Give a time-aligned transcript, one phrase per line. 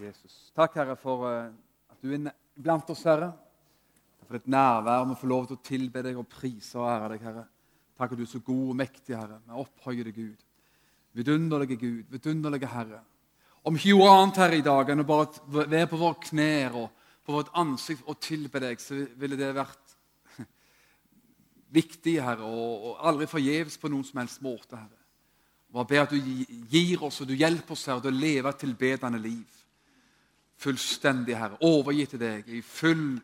[0.00, 0.50] Jesus.
[0.54, 1.50] Takk, Herre, for eh,
[1.92, 3.30] at du er blant oss, Herre.
[4.18, 5.06] Takk for ditt nærvær.
[5.10, 7.44] Vi får lov til å tilbe deg og prise og ære deg, Herre.
[7.94, 9.38] Takk at du er så god og mektig, Herre.
[9.46, 10.44] Vi opphøyer deg, Gud.
[11.14, 13.00] Vidunderlige Gud, vidunderlige Herre.
[13.64, 17.04] Om ikke noe annet, Herre, i dag enn å bare være på våre knær og
[17.24, 19.94] på vårt ansikt og tilbe deg, så ville det vært
[21.78, 25.00] viktig, Herre, og, aldri forgjeves på noen som helst måte, Herre.
[25.74, 26.18] Bare be at du
[26.70, 29.60] gir oss og du hjelper oss, Herre, til å leve et tilbedende liv
[30.60, 31.58] fullstendig, Herre.
[31.64, 33.20] Overgitt til deg, i full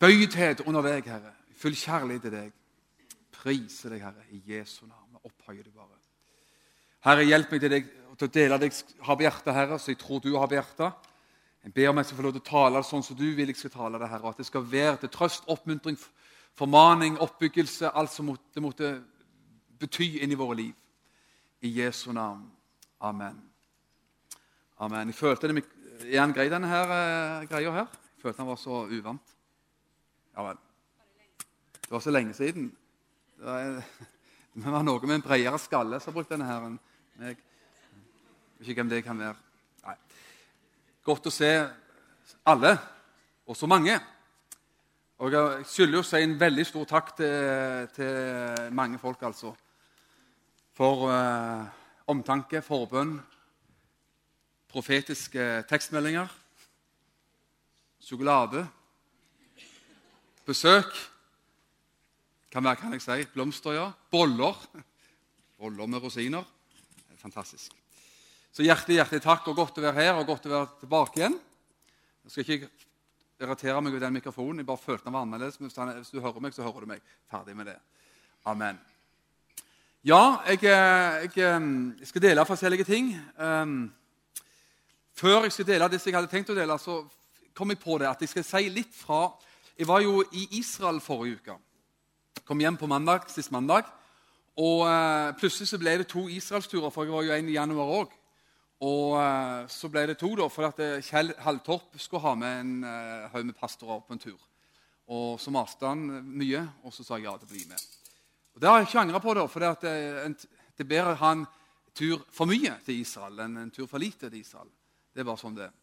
[0.00, 1.34] bøydhet under deg, Herre.
[1.50, 2.52] I full kjærlighet til deg.
[3.34, 5.20] Prise deg, Herre, i Jesu navn.
[5.24, 6.00] Opphøye deg bare.
[7.04, 9.92] Herre, hjelp meg til, deg, til å dele det jeg har på hjertet, Herre, så
[9.92, 11.10] jeg tror du har på hjertet.
[11.64, 13.48] Jeg ber om jeg skal få lov til å tale det sånn som du vil
[13.48, 14.32] jeg skal tale det, Herre.
[14.32, 15.96] At det skal være til trøst, oppmuntring,
[16.56, 18.90] formaning, oppbyggelse, alt som det måtte
[19.80, 20.74] bety inn i våre liv.
[21.64, 22.44] I Jesu navn.
[23.00, 23.40] Amen.
[24.84, 25.08] Amen.
[25.08, 25.56] Jeg følte det
[26.02, 27.88] er han grei, denne her, uh, greia her?
[28.16, 29.34] Jeg følte han var så uvant.
[30.34, 30.58] Ja vel.
[31.84, 32.70] Det var så lenge siden.
[33.38, 33.82] Det var,
[34.54, 36.78] det var noe med en bredere skalle som har brukt denne her enn
[37.20, 37.42] meg.
[38.64, 39.36] Ikke hvem det kan være.
[39.84, 39.96] Nei.
[41.04, 41.50] Godt å se
[42.48, 42.72] alle,
[43.46, 43.98] og så mange.
[45.22, 49.52] Og Jeg skylder å si en veldig stor takk til, til mange folk, altså.
[50.74, 51.68] For uh,
[52.10, 53.14] omtanke, forbønn,
[54.74, 56.30] profetiske tekstmeldinger,
[58.02, 58.64] sjokolade,
[60.44, 60.90] besøk
[62.54, 63.24] Hva mer kan jeg si?
[63.34, 63.88] Blomster, ja.
[64.14, 64.54] Boller.
[65.58, 66.44] Boller med rosiner.
[67.18, 67.72] Fantastisk.
[68.54, 71.34] Så hjertelig hjertelig takk, og godt å være her og godt å være tilbake igjen.
[72.22, 72.68] Jeg skal ikke
[73.42, 74.62] irritere meg ved den mikrofonen.
[74.62, 75.58] Jeg bare følte den var annerledes.
[75.58, 77.02] Men hvis du hører meg, så hører du meg.
[77.32, 77.76] Ferdig med det.
[78.46, 78.78] Amen.
[80.06, 83.10] Ja, jeg, eh, jeg, eh, jeg skal dele forskjellige ting.
[83.34, 83.88] Um,
[85.14, 87.02] før jeg skal dele det jeg hadde tenkt å dele, så
[87.54, 89.28] kom jeg på det at jeg skal si litt fra
[89.78, 91.54] Jeg var jo i Israel forrige uke.
[92.46, 93.88] Kom hjem på mandag, sist mandag.
[94.54, 97.90] Og eh, plutselig så ble det to israelsturer, for jeg var jo en i januar
[97.96, 98.12] òg.
[98.86, 102.60] Og eh, så ble det to, da, for at eh, Kjell Halltorp skulle ha med
[102.60, 104.38] en eh, haug med pastorer på en tur.
[105.14, 107.82] Og Så maste han mye, og så sa jeg ja til å bli med.
[108.54, 111.16] Og Det har jeg ikke angra på, da, for det, at det, det er bedre
[111.16, 111.46] å ha en
[111.94, 114.70] tur for mye til Israel enn en tur for lite til Israel.
[115.14, 115.74] Det er bare sånn det er.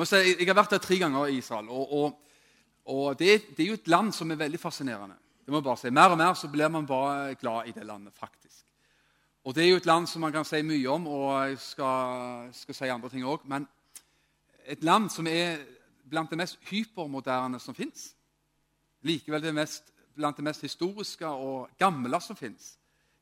[0.00, 1.68] Jeg har vært der tre ganger i Israel.
[1.68, 2.20] og, og,
[2.84, 5.16] og det, er, det, er, jo et land som er veldig fascinerende.
[5.44, 5.90] Det må bare si.
[5.90, 8.64] Mer og mer så blir man bare glad i det landet, faktisk.
[9.44, 12.50] Og Det er jo et land som man kan si mye om, og jeg skal,
[12.52, 13.44] skal si andre ting òg.
[13.44, 13.66] Men
[14.64, 15.64] et land som er
[16.10, 18.12] blant det mest hypermoderne som fins.
[19.02, 22.76] Likevel det mest, blant det mest historiske og gamle som fins.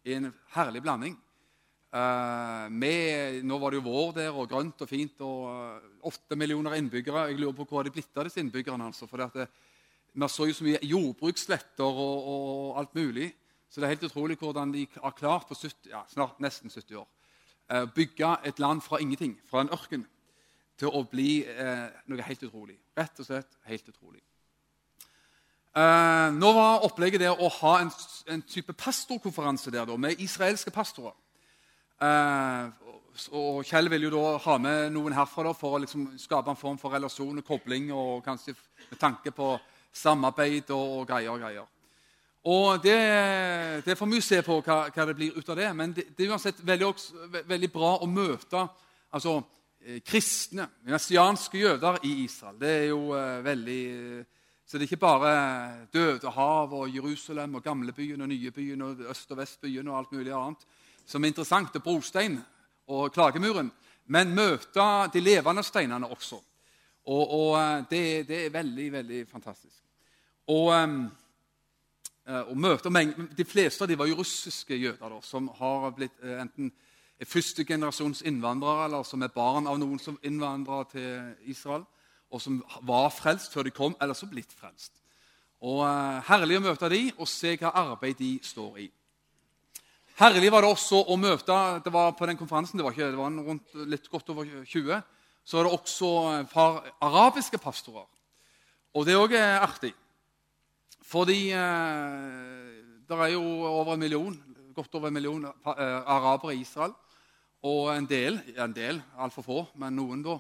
[0.05, 1.17] I en herlig blanding.
[1.91, 5.21] Med, nå var det jo vår der, og grønt og fint.
[5.25, 7.29] og Åtte uh, millioner innbyggere.
[7.31, 8.85] Jeg lurer på hvor de blitt av disse innbyggerne.
[8.85, 9.49] altså, for det,
[10.13, 13.33] Vi så jo så mye jordbrukssletter og, og, alt mulig.
[13.71, 16.97] Så det er helt utrolig hvordan de har klart på 70, ja, snart nesten 70
[16.97, 17.09] år
[17.73, 20.07] uh, bygge et land fra ingenting, fra en ørken,
[20.79, 21.43] til å bli
[22.07, 22.77] noe helt utrolig.
[22.97, 24.21] Rett og slett helt utrolig.
[26.39, 27.91] nå var opplegget der å ha en,
[28.31, 31.17] en type pastorkonferanse der da, med israelske pastorer.
[31.99, 32.71] Uh,
[33.35, 36.79] og Kjell vil jo da ha med noen herfra for å liksom skape en form
[36.79, 38.55] for relasjon og kobling, og kanskje
[38.91, 39.57] med tanke på
[39.95, 41.67] samarbeid og greier og greier.
[42.49, 42.99] Og det,
[43.85, 45.69] det får vi se på hva, hva, det blir ut av det.
[45.75, 46.93] Men det, det er uansett veldig,
[47.49, 48.63] veldig bra å møte
[49.11, 49.41] altså,
[49.83, 52.57] eh, kristne, messianske jøder i Israel.
[52.61, 53.83] Det er jo uh, veldig
[54.69, 59.39] Så det er ikke bare Dødehavet og Jerusalem og gamlebyen og nybyen og øst- og
[59.39, 60.67] vestbyen og alt mulig annet
[61.09, 62.37] som er interessant, er brostein
[62.93, 63.71] og klagemuren.
[64.13, 66.41] Men møte de levende steinene også.
[67.09, 69.81] Og, og eh, det, det, er veldig, veldig fantastisk.
[70.49, 71.09] Og, um,
[72.49, 72.89] og møte,
[73.37, 76.71] De fleste av dem var jo russiske jøder da, som har blitt enten
[77.25, 81.85] førstegenerasjons innvandrere eller som er barn av noen som innvandrer til Israel,
[82.31, 84.93] og som var frelst før de kom, eller som blitt frelst.
[85.65, 85.83] Og
[86.29, 88.89] Herlig å møte dem og se hva arbeid de står i.
[90.19, 93.21] Herlig var det også å møte det var På den konferansen det var, ikke, det
[93.21, 94.99] var rundt litt godt over 20
[95.49, 96.09] så var det også
[96.53, 98.05] par arabiske pastorer.
[98.93, 99.95] Og det òg er artig.
[101.09, 102.75] Fordi eh,
[103.09, 104.35] det er jo over en million,
[104.77, 106.93] godt over en million eh, arabere i Israel.
[107.65, 110.37] Og en del, en del altfor få, men noen da,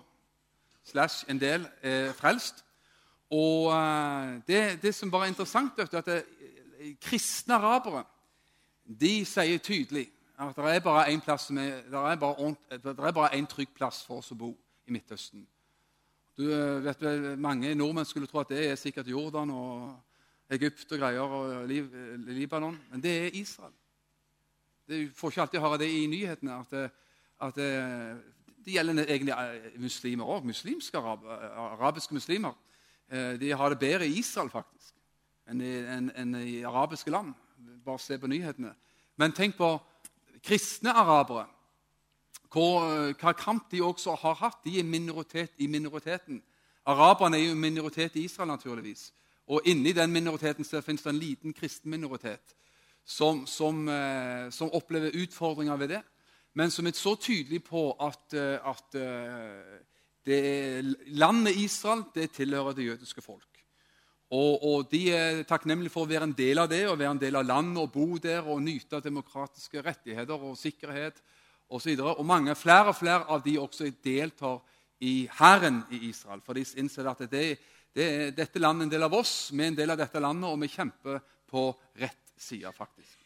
[0.84, 2.60] slash en del, er frelst.
[3.32, 6.20] Og eh, det, det, som bare er interessant, er at det,
[7.00, 8.04] kristne arabere
[8.88, 10.08] de sier tydelig
[10.38, 10.80] at det er
[13.12, 14.52] bare én trygg plass for oss å bo
[14.86, 15.46] i Midtøsten.
[16.38, 17.02] Du eh, vet
[17.38, 19.96] Mange nordmenn skulle tro at det er sikkert Jordan og
[20.54, 23.74] Egypt og greier og Libanon, men det er Israel.
[24.88, 26.86] Du får ikke alltid høre det i nyhetene at, det,
[27.44, 27.72] at det,
[28.64, 29.34] det gjelder egentlig
[29.76, 30.46] muslimer òg.
[30.48, 31.26] Muslimske arab,
[31.74, 32.56] arabiske muslimer.
[33.10, 34.94] De har det bedre i Israel faktisk
[35.48, 37.34] enn i, enn, enn i arabiske land.
[37.88, 38.74] Bare se på nyhetene.
[39.16, 39.70] Men tenk på
[40.44, 41.46] kristne arabere.
[42.52, 44.60] Hvor, eh, hva kamp de også har hatt.
[44.64, 46.42] De er minoritet i minoriteten.
[46.86, 49.12] Araberne er jo minoritet i Israel, naturligvis.
[49.46, 52.54] Og inni den minoriteten så finnes det en liten kristen minoritet
[53.04, 56.02] som, som, eh, som, opplever utfordringer ved det,
[56.54, 58.92] men som er så tydelig på at, eh, at
[60.26, 63.47] det landet Israel det tilhører det jødiske folk.
[64.28, 67.20] Og, og, De er takknemlige for å være en del av det, og være en
[67.22, 71.22] del av landet og bo der og nyte demokratiske rettigheter og sikkerhet
[71.68, 71.94] osv.
[71.96, 74.60] Og, og mange, flere og flere av de også deltar
[75.00, 76.42] i hæren i Israel.
[76.44, 77.46] For de innser at det,
[77.94, 80.50] det, dette landet er en del av oss, vi er en del av dette landet,
[80.50, 81.70] og vi kjemper på
[82.02, 83.16] rett side, faktisk.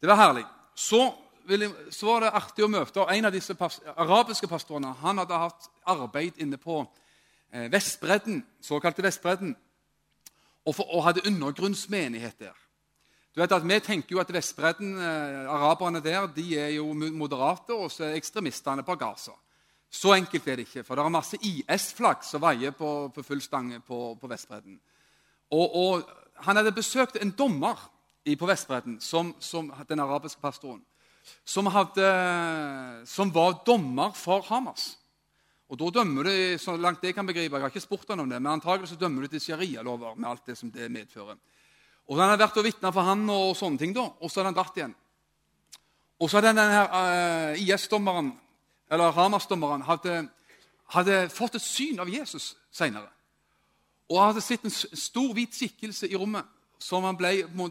[0.00, 0.42] Det var herlig.
[0.74, 1.04] Så,
[1.48, 4.90] jeg, så var det artig å møte en av disse pas arabiske pastorene.
[5.04, 9.54] Han hadde hatt arbeid inne på eh, Vestbredden, såkalte Vestbredden
[10.66, 12.54] og, for, og hadde undergrunnsmenighet der.
[13.36, 17.74] Du vet at Vi tenker jo at Vestbredden, eh, araberne der, de er jo moderate,
[17.74, 19.32] og så er ekstremistene på Gaza.
[19.90, 23.42] Så enkelt er det ikke, for det er masse IS-flagg som veier på, på full
[23.42, 24.80] stange på, på Vestbredden.
[25.50, 27.78] Og, og, Han hadde besøkt en dommer
[28.24, 30.82] i, på Vestbredden, som, som, den arabiske pastoren,
[31.44, 32.08] som, hadde,
[33.06, 34.98] som var dommer for Hamas.
[35.66, 36.32] Og da dømmer du,
[36.62, 38.98] så langt jeg kan begripe, jeg har ikke spurt han om det, men antagelig så
[39.00, 41.38] dømmer du til sharialover med alt det som det medfører.
[42.06, 44.52] Og Han har vært og vitna for han og sånne ting, da, og så hadde
[44.52, 44.94] han dratt igjen.
[46.22, 46.98] Og så hadde denne uh,
[47.56, 48.30] eh, IS-dommeren,
[48.90, 50.20] eller Hamas-dommeren hadde,
[50.94, 53.10] hadde, fått et syn av Jesus seinere.
[54.06, 56.46] Og hadde sett en stor, hvit skikkelse i rommet
[56.78, 57.66] som han ble på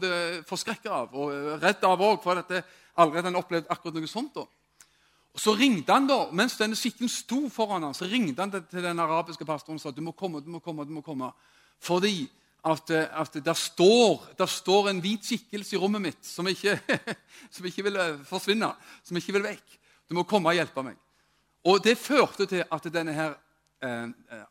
[0.50, 1.32] forskrekka av og
[1.62, 2.52] redd av òg, for at
[2.98, 4.36] allerede han opplevd akkurat noe sånt.
[4.36, 4.44] da.
[5.36, 8.82] Og Så ringte han da, Mens denne skikken sto foran ham, så ringte han til
[8.82, 11.28] den arabiske pastoren og sa du må komme, du må komme, du må komme.
[11.80, 12.24] Fordi
[12.64, 16.78] at, at der, står, der, står, en hvit skikkelse i rommet mitt som ikke,
[17.54, 18.72] som ikke vil eh, forsvinne,
[19.04, 19.76] som ikke vil vekk.
[20.08, 20.96] Du må komme og hjelpe meg.
[21.68, 23.36] Og Det førte til at denne her
[23.82, 24.46] eh, eh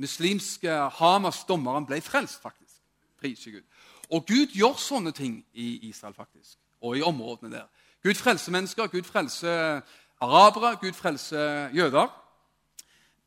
[0.00, 2.78] muslimske Hamas-dommeren ble frelst, faktisk.
[3.20, 3.64] Priser Gud.
[4.10, 7.66] Og Gud gjør sånne ting i Israel faktisk, og i områdene der.
[8.02, 9.82] Gud frelser mennesker, Gud frelser
[10.20, 12.06] arabere, Gud frelse jøder.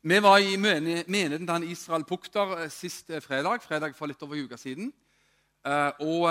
[0.02, 4.36] Vi var i menigheten til Israel Pukter eh, sist eh, fredag, fredag for litt over
[4.36, 4.92] en uke siden.
[5.66, 6.28] Eh, og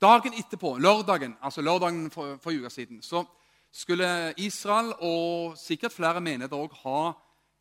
[0.00, 3.24] dagen etterpå, lørdagen, altså lørdagen for, for en uke siden, så
[3.72, 7.12] skulle Israel og sikkert flere menigheter òg ha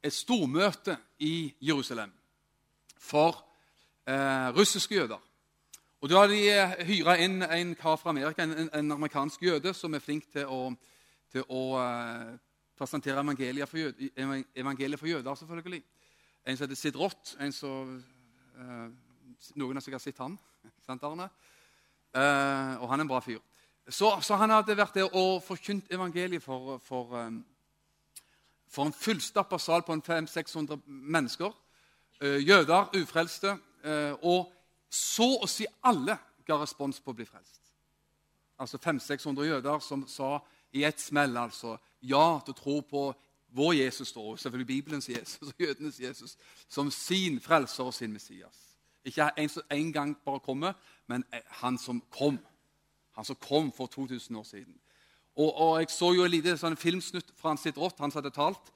[0.03, 2.11] et stormøte i Jerusalem
[2.99, 3.39] for
[4.07, 5.21] eh, russiske jøder.
[6.01, 9.93] Og Da hadde de hyra inn en kar fra Amerika, en, en amerikansk jøde, som
[9.93, 10.75] er flink til å
[11.31, 12.35] til å uh,
[12.77, 14.01] presentere evangeliet for, jød,
[14.55, 15.81] evangeliet for, jøder, selvfølgelig.
[16.47, 17.35] En som heter Sid Roth.
[17.43, 17.93] En som,
[18.57, 18.87] uh,
[19.59, 20.37] noen har sikkert sett han.
[20.87, 21.29] Sant, Arne?
[22.15, 23.41] Uh, og han er en bra fyr.
[23.87, 27.13] Så, så, han hadde vært der og forkynt evangeliet for, for,
[28.67, 31.53] for en fullstappa sal på 500-600 mennesker.
[32.19, 33.53] jøder, ufrelste.
[34.21, 34.51] og
[34.89, 37.61] så å si alle ga respons på å bli frelst.
[38.57, 40.37] Altså 500-600 jøder som sa
[40.73, 41.37] i ett smell.
[41.37, 41.77] altså.
[42.01, 43.03] Ja til å tro på
[43.57, 46.37] vår Jesus, og selvfølgelig Bibelens Jesus og jødenes Jesus,
[46.69, 48.57] som sin frelser og sin Messias.
[49.07, 50.73] Ikke en som en gang bare kommer,
[51.07, 51.23] men
[51.61, 52.39] han som kom.
[53.15, 54.75] Han som kom for 2000 år siden.
[55.37, 58.21] Og, og Jeg så jo en lite sånn filmsnutt fra han sitt rått, han som
[58.21, 58.71] hadde talt,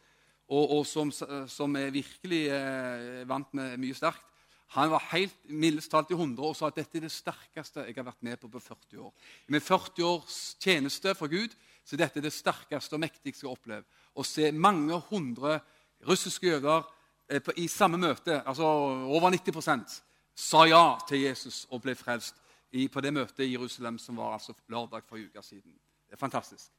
[0.52, 4.28] og, og som, som, er virkelig eh, vant med mye sterkt.
[4.76, 7.96] Han var helt mildest talt i 100 og sa at dette er det sterkeste jeg
[7.98, 9.12] har vært med på på 40 år.
[9.52, 13.88] Med 40 års tjeneste for Gud så dette er det sterkeste og mektigste har opplevd.
[14.16, 15.60] Å se mange hundre
[16.08, 16.86] russiske jøder
[17.30, 19.98] eh, i samme møte, altså over 90%
[20.42, 22.38] sa ja til Jesus og ble frelst
[22.72, 25.74] på det møtet i Jerusalem som var altså lørdag for en uke siden.
[26.08, 26.72] Det er fantastisk.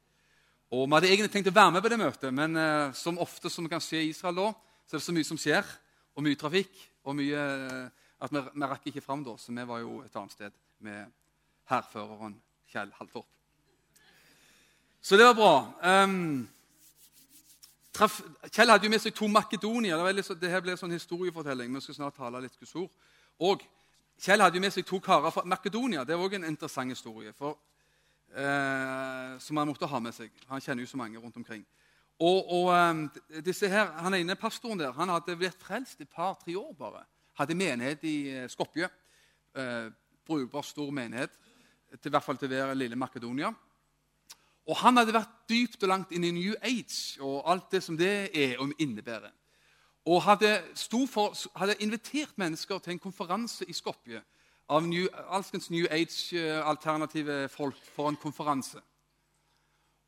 [0.72, 3.50] Og Vi hadde egentlig tenkt å være med på det møtet, men uh, som ofte
[3.52, 4.46] som kan skje i Israel da,
[4.88, 5.68] så er det så mye som skjer,
[6.16, 6.72] og mye trafikk,
[7.04, 7.90] og mye uh,
[8.24, 9.36] at vi, vi rakk ikke fram da.
[9.36, 10.56] Så vi var jo et annet sted
[10.86, 11.12] med
[11.68, 12.38] hærføreren
[12.72, 13.28] Kjell Haltorp.
[15.02, 15.54] Så det var bra.
[16.04, 16.48] Um,
[17.90, 18.20] traf,
[18.54, 19.98] Kjell hadde jo med seg to makedonier.
[20.14, 21.74] Det, så, det her ble sånn historiefortelling.
[21.74, 22.76] Vi skal snart tale litt Guds.
[23.42, 23.64] Og
[24.22, 26.04] Kjell hadde jo med seg to karer fra Makedonia.
[26.06, 27.32] Det er òg en interessant historie.
[27.34, 27.58] For,
[28.36, 30.30] uh, som han måtte ha med seg.
[30.52, 31.66] Han kjenner jo så mange rundt omkring.
[32.22, 33.02] Og, og um,
[33.42, 37.02] disse her, Han ene pastoren der han hadde blitt frelst et par-tre år bare.
[37.42, 38.86] Hadde menighet i uh, Skopje.
[39.58, 39.90] Uh,
[40.22, 41.34] brukbar, stor menighet.
[41.98, 43.50] Til, I hvert fall til å være lille Makedonia.
[44.66, 47.96] Og han hadde vært dypt og langt inn i New Age og alt det som
[47.98, 49.32] det er og innebærer.
[50.06, 50.60] Og hadde,
[51.10, 54.22] for, hadde invitert mennesker til en konferanse i Skopje
[54.68, 58.80] av New, alskens New Age-alternative folk for en konferanse.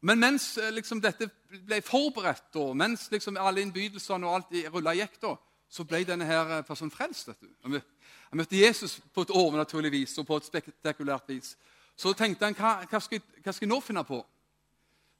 [0.04, 1.30] Men mens eh, liksom, dette
[1.64, 5.34] ble forberedt, og mens liksom, alle innbydelsene og alt rulla gikk, da,
[5.70, 7.32] så ble denne her eh, personen frelst.
[7.64, 7.80] Han
[8.36, 11.54] møtte Jesus på et overnaturlig vis og på et spektakulært vis.
[11.96, 14.20] Så tenkte han hva, hva, skal, hva skal jeg nå finne på?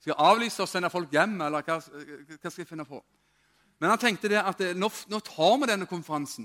[0.04, 2.98] Skal jeg avlyse og sende folk hjem, eller hva, hva skal jeg finne på?
[3.80, 6.44] Men han tenkte det at eh, nå, nå tar vi denne konferansen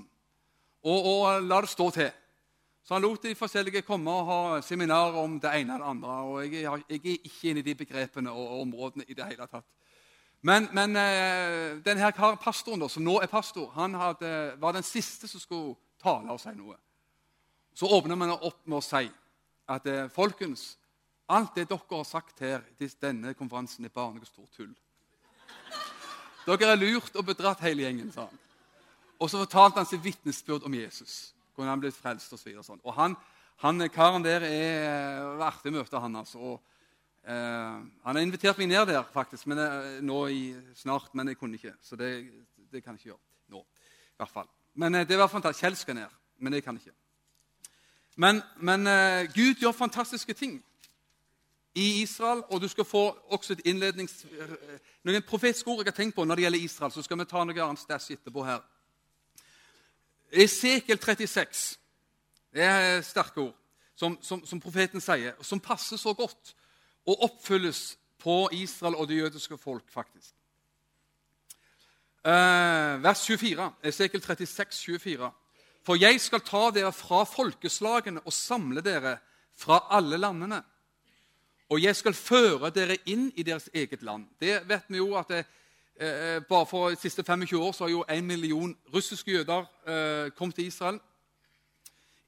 [0.80, 2.08] og, og la det stå til.
[2.80, 6.16] Så han lot de forskjellige komme og ha seminar om det ene og det andre.
[6.30, 9.28] og Jeg, jeg, jeg er ikke inne i de begrepene og, og, områdene i det
[9.28, 9.68] hele tatt.
[10.40, 15.28] Men, men eh, denne pastoren, da, som nå er pastor, han hadde, var den siste
[15.28, 16.80] som skulle tale og si noe.
[17.76, 19.04] Så åpner man opp med å si
[19.68, 20.78] at eh, folkens,
[21.30, 24.72] alt det dere har sagt her i denne konferansen, er bare noe stort tull.
[26.46, 28.40] Dere er lurt og bedratt, hele gjengen, sa han.
[29.20, 32.62] Og så fortalte han sitt vitnesbyrd om Jesus Hvordan han ble frelst og så videre.
[32.64, 32.80] sånn.
[32.82, 33.14] og han,
[33.60, 36.38] han, karen der er artig å møte, han altså.
[36.38, 36.78] Og,
[37.24, 41.36] eh, han har invitert meg ned der faktisk, men, eh, nå i, snart, men jeg
[41.36, 41.74] kunne ikke.
[41.84, 42.30] Så det,
[42.72, 43.60] det kan jeg ikke gjøre nå.
[43.60, 44.48] i hvert fall.
[44.80, 45.66] Men eh, det var fantastisk.
[45.66, 46.98] Kjell skal ned, men det kan jeg ikke.
[48.16, 50.62] Men, men eh, Gud gjør fantastiske ting
[51.74, 54.24] i Israel, og du skal få også et innlednings...
[55.04, 56.92] Noen profetiske ord jeg har tenkt på når det gjelder Israel.
[56.92, 58.64] Så skal vi ta noe annet stæsj etterpå her.
[60.32, 61.80] Esekiel 36
[62.50, 63.54] det er sterke ord
[63.94, 66.54] som, som, som, profeten sier, som passer så godt
[67.06, 70.34] og oppfylles på Israel og det jødiske folk, faktisk.
[72.24, 74.72] Eh, vers 24, Esekiel 36,
[75.04, 75.30] 24.
[75.86, 79.16] For jeg skal ta dere fra folkeslagene og samle dere
[79.56, 80.60] fra alle landene.
[81.70, 84.26] Og jeg skal føre dere inn i deres eget land.
[84.40, 85.44] Det vet vi jo at det,
[86.00, 89.64] Eh, eh, bare for de siste 25 år så har jo en million russiske jøder
[89.86, 91.00] eh, kommet til Israel.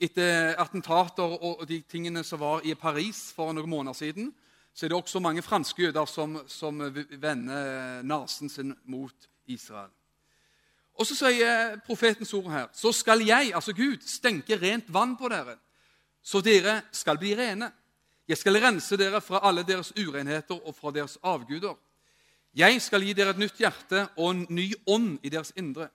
[0.00, 4.34] Etter attentater og de tingene som var i Paris for noen måneder siden,
[4.74, 6.82] så er det også mange franske jøder som, som
[7.20, 9.90] vender nesen sin mot Israel.
[10.94, 15.28] Og Så sier profetens ord her Så skal jeg, altså Gud, stenke rent vann på
[15.28, 15.56] dere,
[16.22, 17.72] så dere skal bli rene.
[18.28, 21.74] Jeg skal rense dere fra alle deres urenheter og fra deres avguder.
[22.54, 25.88] Jeg skal gi dere et nytt hjerte og en ny ånd i deres indre.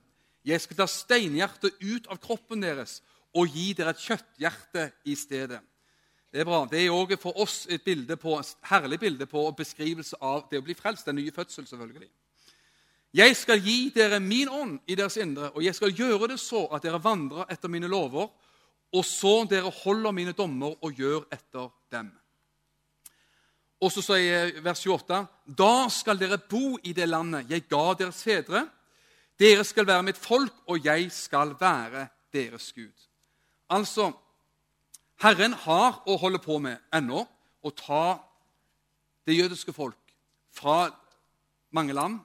[0.46, 3.02] Jeg skal ta steinhjertet ut av kroppen deres
[3.38, 5.60] og gi dere et kjøtthjerte i stedet.
[6.32, 6.66] Det er bra.
[6.70, 10.48] Det er også for oss et, bilde på, et herlig bilde på og beskrivelse av
[10.52, 11.08] det å bli frelst.
[11.08, 12.10] Den nye fødsel, selvfølgelig.
[13.16, 16.66] Jeg skal gi dere min ånd i deres indre, og jeg skal gjøre det så
[16.76, 18.28] at dere vandrer etter mine lover,
[18.94, 22.12] og så dere holder mine dommer og gjør etter dem.
[23.78, 28.24] Og så sier vers 28.: Da skal dere bo i det landet jeg ga deres
[28.26, 28.66] fedre.
[29.38, 32.94] Dere skal være mitt folk, og jeg skal være deres Gud.
[33.70, 34.12] Altså,
[35.22, 37.22] Herren har å holde på med ennå
[37.62, 38.18] å ta
[39.28, 40.14] det jødiske folk
[40.54, 40.88] fra
[41.70, 42.20] mange land.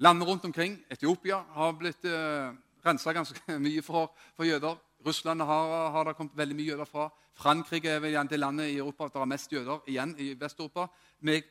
[0.00, 2.52] Landene rundt omkring, Etiopia, har blitt eh,
[2.86, 4.78] rensa ganske mye for, for jøder.
[5.06, 7.08] Russland har, har, det kommet veldig mye jøder fra.
[7.40, 10.86] Frankrike er vel det landet i Europa der er mest jøder igjen i Vest-Europa.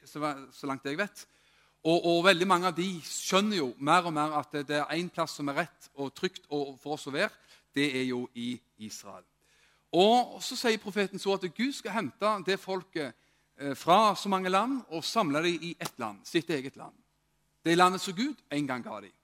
[0.05, 1.25] Så, så, langt jeg vet.
[1.83, 5.09] Og, og, veldig mange av de skjønner jo mer og mer at det er én
[5.09, 7.31] plass som er rett og trygt og for oss å være.
[7.73, 8.53] Det er jo i
[8.85, 9.23] Israel.
[9.95, 13.13] Og så sier profeten så at Gud skal hente det folket
[13.57, 16.93] eh, fra så mange land og samle dem i ett land, sitt eget land.
[17.63, 19.15] Det er landet som Gud en gang ga dem.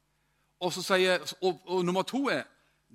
[0.59, 2.47] Og, så sier, og, og nummer to er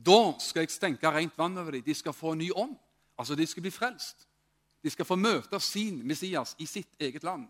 [0.07, 1.85] da skal jeg stenke rent vann over dem.
[1.85, 2.77] De skal få ny ånd.
[3.19, 4.27] Altså, De skal bli frelst.
[4.83, 7.49] De skal få møte sin Messias i sitt eget land.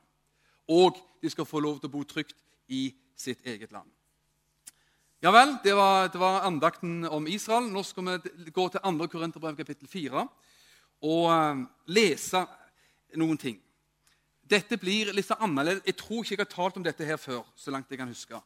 [0.69, 2.37] Og de skal få lov til å bo trygt
[2.69, 3.91] i sitt eget land.
[5.23, 7.69] Ja vel, det var, det var andakten om Israel.
[7.71, 9.09] Nå skal vi gå til 2.
[9.13, 10.27] Korinterbrev kapittel 4
[11.01, 12.41] og uh, lese
[13.21, 13.59] noen ting.
[14.51, 15.85] Dette blir litt annerledes.
[15.87, 17.45] Jeg tror ikke jeg har talt om dette her før.
[17.57, 18.41] så langt jeg kan huske.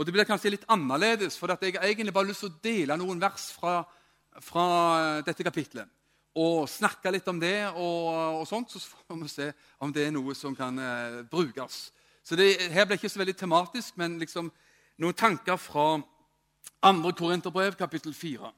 [0.00, 2.96] Og det blir kanskje litt annerledes, for jeg har egentlig bare lyst til å dele
[2.96, 3.82] noen vers fra,
[4.40, 4.64] fra
[5.26, 5.90] dette kapitlet.
[6.40, 9.50] Og snakke litt om det, og, og, sånt, så får vi se
[9.84, 11.90] om det er noe som kan eh, brukes.
[12.24, 14.48] Så det, Her ble ikke så veldig tematisk, men liksom
[15.04, 16.00] noen tanker fra
[16.80, 17.12] 2.
[17.20, 18.54] Korinterbrev, kapittel 4.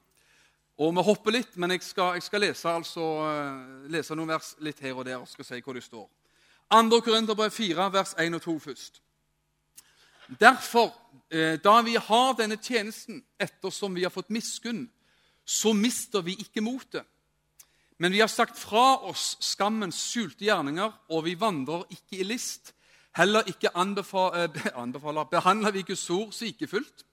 [0.79, 4.55] Og Vi hopper litt, men jeg skal, jeg skal lese, altså, eh, lese, noen vers
[4.63, 6.07] litt her og der og skal si hvor det står.
[6.71, 7.03] 2.
[7.03, 9.02] Korinterbrev 4, vers 1 og 2 først.
[10.27, 10.93] Derfor,
[11.29, 14.89] eh, da vi har denne tjenesten ettersom vi har fått miskunn,
[15.45, 17.05] så mister vi ikke motet.
[17.97, 22.73] Men vi har sagt fra oss skammens skjulte gjerninger, og vi vandrer ikke i list.
[23.15, 27.05] Heller ikke anbefaler, anbefaler, behandler vi Guds ord sikefullt.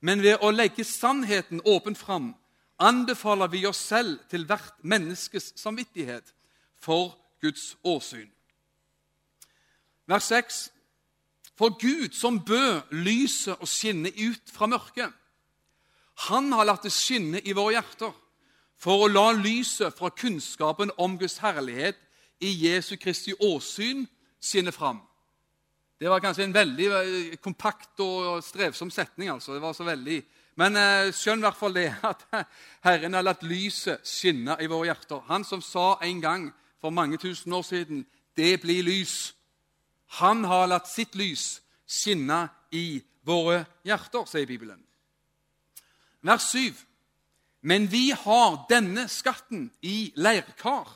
[0.00, 2.34] Men ved å legge sannheten åpent fram
[2.80, 6.32] anbefaler vi oss selv til hvert menneskes samvittighet
[6.80, 7.12] for
[7.42, 8.30] Guds åsyn.
[10.08, 10.70] Vers 6.
[11.60, 15.12] For Gud som bød lyset å skinne ut fra mørket,
[16.30, 18.14] han har latt det skinne i våre hjerter
[18.80, 21.98] for å la lyset fra kunnskapen om Guds herlighet
[22.40, 24.06] i Jesu Kristi åsyn
[24.40, 25.02] skinne fram.
[26.00, 29.28] Det var kanskje en veldig eh, kompakt og strevsom setning.
[29.28, 29.52] altså.
[29.52, 30.22] Det var så veldig...
[30.56, 32.24] Men eh, skjønn i hvert fall det at
[32.86, 35.20] Herren har latt lyset skinne i våre hjerter.
[35.28, 36.48] Han som sa en gang
[36.80, 39.34] for mange tusen år siden 'Det blir lys'.
[40.18, 44.80] Han har latt sitt lys skinne i våre hjerter, sier Bibelen.
[46.26, 46.74] Vers 7.
[47.60, 50.88] Men vi har denne skatten i leirkar.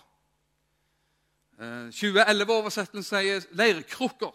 [1.95, 4.33] 2011-oversettelsen eh, sier leirkrukker.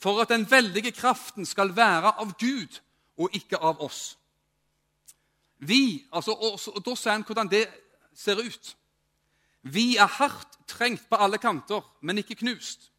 [0.00, 2.78] For at den veldige kraften skal være av Gud
[3.20, 4.16] og ikke av oss.
[5.60, 7.66] Vi, altså, og, Da sier han hvordan det
[8.16, 8.76] ser ut.
[9.62, 12.89] Vi er hardt trengt på alle kanter, men ikke knust.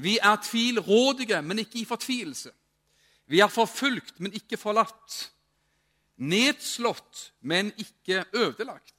[0.00, 2.50] Vi er tvilrådige, men ikke i fortvilelse.
[3.26, 5.30] Vi er forfulgt, men ikke forlatt.
[6.16, 8.94] Nedslått, men ikke ødelagt.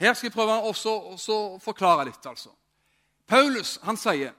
[0.00, 2.26] Her skal jeg prøve å forklare litt.
[2.26, 2.50] altså.
[3.26, 4.32] Paulus han sier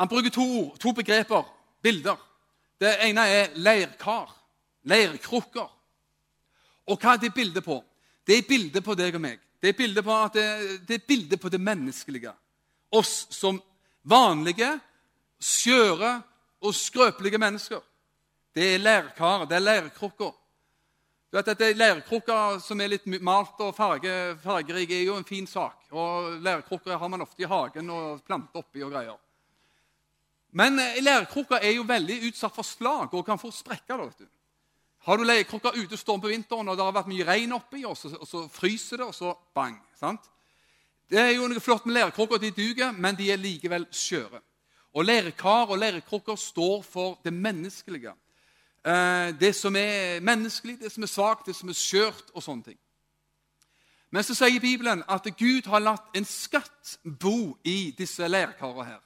[0.00, 1.44] Han bruker to, to begreper,
[1.82, 2.16] bilder.
[2.80, 4.30] Det ene er leirkar,
[4.88, 5.68] leirkrukker.
[6.88, 7.76] Og hva er det bildet på?
[8.24, 9.42] Det er bildet på deg og meg.
[9.60, 10.44] Det er bildet på, det,
[10.88, 12.32] det er bildet på det menneskelige.
[12.90, 13.60] Oss som
[14.02, 14.72] vanlige,
[15.40, 16.20] skjøre
[16.60, 17.80] og skrøpelige mennesker.
[18.54, 20.34] Det er leirkarer, det er leirkrukker.
[21.30, 25.46] Du vet at Leirkrukker som er litt malt og farge, fargerike, er jo en fin
[25.46, 25.84] sak.
[25.94, 29.14] Og Leirkrukker har man ofte i hagen og planter oppi og greier.
[30.58, 33.94] Men eh, leirkrukker er jo veldig utsatt for slag og kan få sprekke.
[33.94, 34.26] Da, vet du.
[35.06, 37.94] Har du leirkrukker ute storm på vinteren og det har vært mye regn oppi, og
[37.96, 39.78] så, og så fryser det, og så bang.
[40.00, 40.26] sant?
[41.10, 42.38] Det er jo noe flott med leirkrukker.
[42.38, 44.40] De duger, men de er likevel skjøre.
[44.94, 48.12] Og Leirkar og leirkrukker står for det menneskelige.
[48.86, 52.70] Eh, det som er menneskelig, det som er svakt, det som er skjørt og sånne
[52.70, 52.78] ting.
[54.10, 59.02] Men så sier Bibelen at Gud har latt en skatt bo i disse leirkarene her.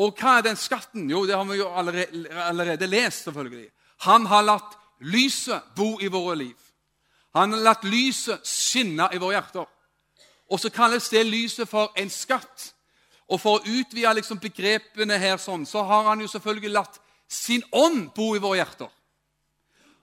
[0.00, 1.08] Og hva er den skatten?
[1.10, 3.24] Jo, det har vi jo allerede, allerede lest.
[3.24, 3.68] selvfølgelig.
[4.08, 6.56] Han har latt lyset bo i våre liv.
[7.34, 9.68] Han har latt lyset skinne i våre hjerter.
[10.50, 12.72] Og så kalles det lyset for en skatt.
[13.30, 16.98] Og for å utvide liksom begrepene her sånn, så har han jo selvfølgelig latt
[17.30, 18.90] sin ånd bo i våre hjerter.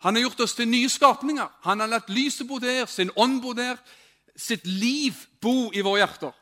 [0.05, 1.49] Han har gjort oss til nye skapninger.
[1.67, 3.79] Han har latt lyset bo der, sin ånd bo der,
[4.37, 6.35] sitt liv bo i våre hjerter.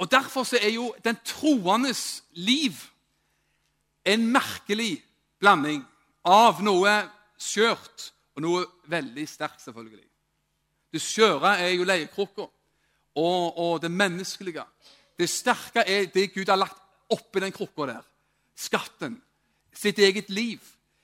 [0.00, 2.78] Og Derfor er jo den troendes liv
[4.08, 4.96] en merkelig
[5.38, 5.84] blanding
[6.24, 6.94] av noe
[7.38, 10.06] skjørt og noe veldig sterkt, selvfølgelig.
[10.90, 12.48] Det skjøre er jo leiekrukka
[13.14, 14.64] og, og, det menneskelige.
[15.18, 18.06] Det sterke er det Gud har lagt oppi den krukka der.
[18.56, 19.20] Skatten
[19.72, 20.60] sitt eget liv,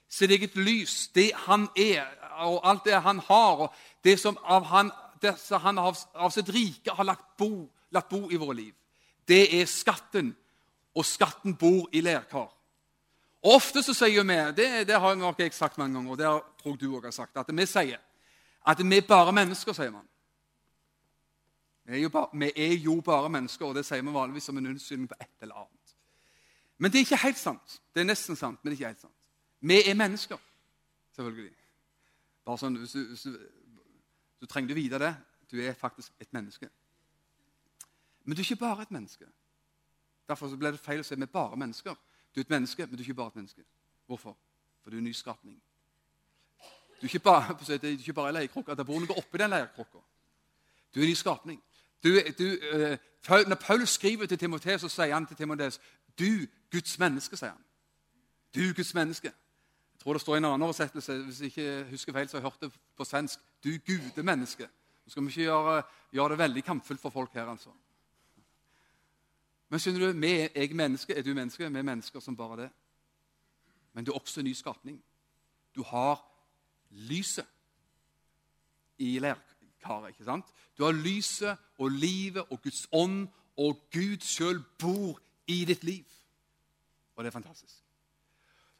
[0.09, 2.07] sitt eget lys, det han er,
[2.45, 4.91] og alt det han har, og det som av, han,
[5.23, 8.75] det som han av, av, sitt rike har lagt bo, lagt bo i våre liv.
[9.29, 10.35] Det er skatten,
[10.97, 12.51] og skatten bor i leirkar.
[13.47, 16.77] Ofte så sier vi det, det har nok jeg sagt mange ganger, og det tror
[16.77, 18.03] du også har sagt, at vi sier
[18.67, 20.03] at vi er bare mennesker, sier man.
[21.87, 24.67] Vi er, bare, vi er jo bare mennesker, og det sier vi vanligvis som en
[24.67, 25.93] unnskyldning på et eller annet.
[26.79, 27.77] Men det er ikke helt sant.
[27.95, 29.15] Det er nesten sant, men det er ikke helt sant.
[29.61, 30.41] Vi er mennesker,
[31.15, 31.53] selvfølgelig.
[32.45, 33.39] Bare sånn, hvis du, hvis du,
[34.43, 35.13] du trenger å vite det.
[35.51, 36.69] Du er faktisk et menneske.
[38.25, 39.29] Men du er ikke bare et menneske.
[40.29, 41.95] Derfor ble det feil å si vi er bare mennesker.
[42.35, 43.63] Du er et menneske, men du er ikke bare et menneske.
[44.11, 44.35] Hvorfor?
[44.83, 45.57] For du er en nyskapning.
[46.99, 48.75] Du er ikke bare, det er ikke bare en leirkrukke.
[48.75, 50.03] Det bor noe oppi den leirkrukka.
[50.91, 51.63] Du er en ny skapning.
[52.05, 55.81] Du, du, uh, når Paul skriver til Timoteus, så sier han til Timoteus
[56.19, 57.65] du, Guds menneske, sier han.
[58.55, 59.33] Du, Guds menneske.
[59.93, 62.41] Jeg tror det står i en annen oversettelse hvis jeg ikke husker feil, så har
[62.41, 63.41] jeg hørt det på svensk.
[63.65, 64.69] Du gudemenneske.
[65.05, 65.83] Nå skal vi ikke gjøre,
[66.13, 67.71] gjøre, det veldig kampfullt for folk her, altså.
[69.69, 71.15] Men skjønner du, vi er menneske.
[71.15, 71.69] Er du menneske?
[71.69, 72.71] Vi er mennesker som bare det.
[73.93, 75.03] Men du er også en ny skapning.
[75.75, 76.23] Du har
[76.91, 77.47] lyset
[78.99, 79.19] i
[79.87, 80.09] leirkaret.
[80.09, 80.45] ikke sant?
[80.79, 86.05] Du har lyset og livet og Guds ånd, og Gud sjøl bor i ditt liv.
[87.17, 87.75] Og det er fantastisk.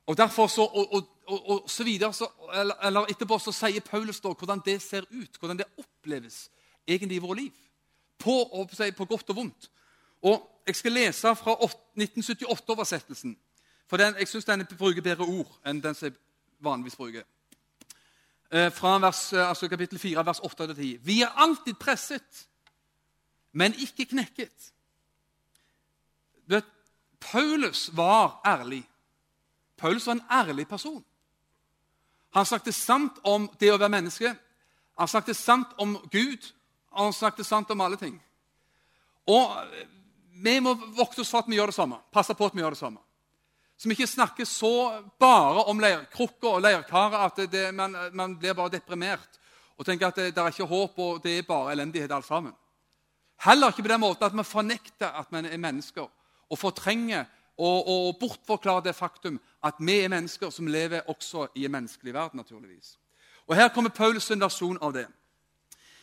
[0.07, 0.95] Og derfor så, og,
[1.27, 5.03] og, og så videre, så, eller, eller, etterpå så sier Paulus da hvordan det ser
[5.11, 6.51] ut, hvordan det oppleves
[6.87, 7.53] egentlig i våre liv.
[8.19, 8.67] På,
[8.97, 9.71] på godt og vondt.
[10.23, 11.53] Og Jeg skal lese fra
[11.99, 13.37] 1978-oversettelsen.
[13.87, 16.17] For den, Jeg syns den bruker bedre ord enn den som jeg
[16.59, 17.23] vanligvis bruker.
[18.51, 20.99] Eh, fra vers, eh, altså kapittel 4, vers 8-10.
[21.03, 22.49] Vi er alltid presset,
[23.53, 24.73] men ikke knekket.
[26.47, 26.65] Vet,
[27.21, 28.89] Paulus var ærlig.
[29.77, 31.05] Paulus var en ærlig person.
[32.31, 34.37] Han snakket sant om det å være menneske.
[34.99, 36.53] Han snakket sant om Gud,
[36.91, 38.23] og han snakket sant om alle ting.
[39.27, 39.89] Og eh,
[40.37, 41.97] Vi må vokte oss for at vi gjør det samme.
[42.13, 42.99] Passe på at vi gjør det samme.
[43.77, 48.57] Som ikke snakker så bare om leirkrukka og leirkaret at det, det, man, man, blir
[48.57, 49.41] bare deprimert
[49.77, 52.55] og tenker at det, det, er ikke håp og det er bare elendighet alt sammen.
[53.45, 56.09] Heller ikke på den måten at vi fornekter at vi er mennesker
[56.51, 57.27] og fortrenger
[57.59, 62.15] og, og bortforklarer det faktum at vi er mennesker som lever også i en menneskelig
[62.15, 62.37] verden.
[62.37, 62.99] naturligvis.
[63.47, 65.07] Og Her kommer Paulus' versjon av det.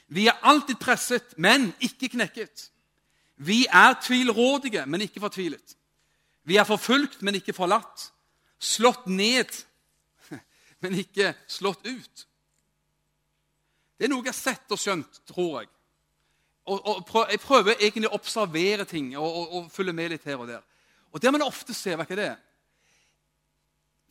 [0.07, 2.69] Vi er alltid presset, men ikke knekket.
[3.37, 5.75] Vi er tvilrådige, men ikke fortvilet.
[6.43, 8.09] Vi er forfulgt, men ikke forlatt.
[8.59, 9.51] Slått ned,
[10.83, 12.27] men ikke slått ut.
[13.97, 15.69] Det er noe jeg har sett og skjønt, tror jeg.
[16.65, 20.39] Og, og jeg prøver egentlig å observere ting og, og, og, følge med litt her
[20.39, 20.63] og der.
[21.11, 22.29] Og det man ofte ser, hva er det?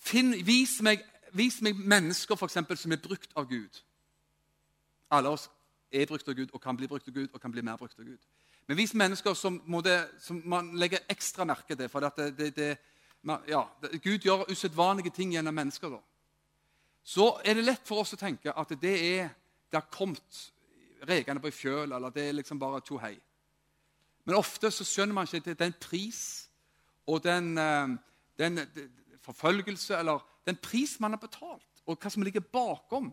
[0.02, 1.00] Finn, vis, meg,
[1.32, 3.80] vis meg mennesker for eksempel, som er brukt av Gud.
[5.12, 5.48] Alle oss
[5.92, 7.98] er brukt av Gud og kan bli brukt av Gud og kan bli mer brukt
[7.98, 8.20] av Gud.
[8.68, 11.88] Men vi mennesker som, det, som man legger ekstra merke til.
[11.88, 12.76] for det, det, det
[13.22, 13.64] man, ja,
[14.02, 15.90] Gud gjør usedvanlige ting gjennom mennesker.
[15.90, 16.00] da.
[17.02, 19.30] Så er det lett for oss å tenke at det er
[19.72, 20.52] det har kommet
[21.08, 23.14] rekende på ei fjøl, eller det er liksom bare to hei.
[24.24, 26.50] Men ofte så skjønner man ikke at den pris
[27.08, 27.56] og eh, den,
[28.38, 28.60] den
[29.24, 33.10] forfølgelse eller den pris man har betalt, og hva som ligger bakom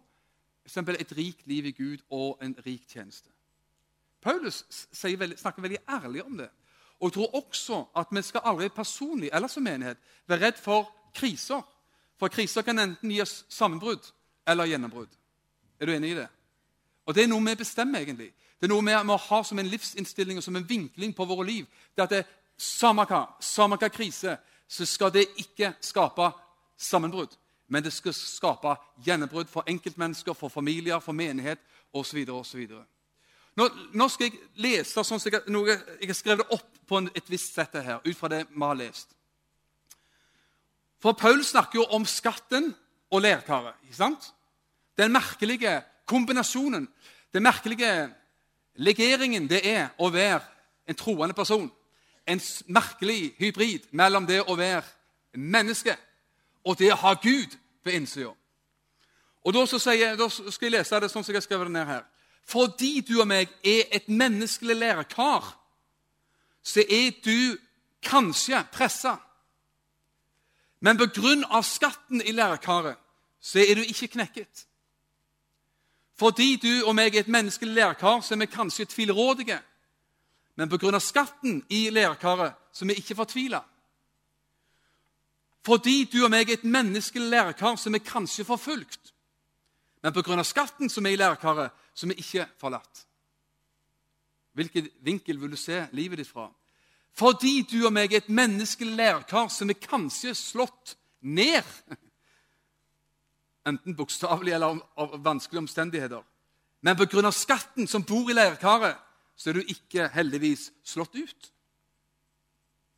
[0.68, 0.78] f.eks.
[0.78, 3.32] et rikt liv i Gud og en rik tjeneste.
[4.22, 6.50] Paulus snakker veldig ærlig om det.
[7.00, 10.90] Og jeg tror også at vi skal aldri personlig eller som menighet være redd for
[11.16, 11.62] kriser.
[12.20, 14.12] For kriser kan enten gi oss sammenbrudd
[14.48, 15.10] eller gjennombrudd.
[15.80, 16.28] Er du enig i det?
[17.06, 18.34] Og Det er noe vi bestemmer, egentlig.
[18.60, 21.46] Det er noe vi må ha som en livsinnstilling og som en vinkling på våre
[21.48, 21.66] liv.
[21.96, 22.26] Det at det,
[22.60, 24.34] Samme hva, samme hva krise,
[24.68, 26.26] så skal det ikke skape
[26.78, 27.32] sammenbrudd.
[27.72, 28.74] Men det skal skape
[29.06, 31.62] gjennombrudd for enkeltmennesker, for familier, for menighet
[31.94, 32.26] osv.
[33.60, 37.32] Nå, nå skal jeg lese sånn som jeg, noe, jeg har skrevet opp på et
[37.32, 39.12] visst sett her, ut fra det vi har lest.
[41.04, 42.72] For Paul snakker jo om skatten
[43.12, 43.76] og lærkaret.
[43.84, 44.32] ikke sant?
[44.98, 46.88] Den merkelige kombinasjonen,
[47.34, 48.10] den merkelige
[48.80, 50.42] legeringen det er å være
[50.88, 51.70] en troende person.
[52.28, 54.86] En merkelig hybrid mellom det å være
[55.36, 55.96] menneske
[56.64, 58.32] og det å ha Gud ved innsida.
[59.44, 62.08] Og da, da skal jeg lese det sånn som jeg har skrevet det ned her.
[62.50, 65.52] Fordi du og meg er et menneskelig lærekar,
[66.64, 67.58] så er du
[68.02, 69.18] kanskje pressa.
[70.82, 71.62] Men pga.
[71.62, 72.96] skatten i lærekaret
[73.40, 74.66] så er du ikke knekket.
[76.20, 79.60] Fordi du og meg er et menneskelig lærkar, så er vi kanskje tvilrådige.
[80.56, 81.00] Men pga.
[81.00, 83.62] skatten i lærkaret så er vi ikke fortvila.
[85.66, 89.14] Fordi du og meg er et menneskelig lærkar, så er vi kanskje forfulgt.
[90.02, 90.44] Men pga.
[90.44, 93.04] skatten som er i lærkaret, som er ikke forlatt.
[94.56, 96.48] Hvilken vinkel vil du se livet ditt fra?
[97.16, 101.66] Fordi du og meg er et menneskelig lærkar som er kanskje slått ned.
[103.68, 106.24] Enten bokstavelig eller av vanskelige omstendigheter.
[106.82, 107.32] Men pga.
[107.32, 108.96] skatten som bor i leirkaret,
[109.36, 111.52] så er du ikke heldigvis slått ut.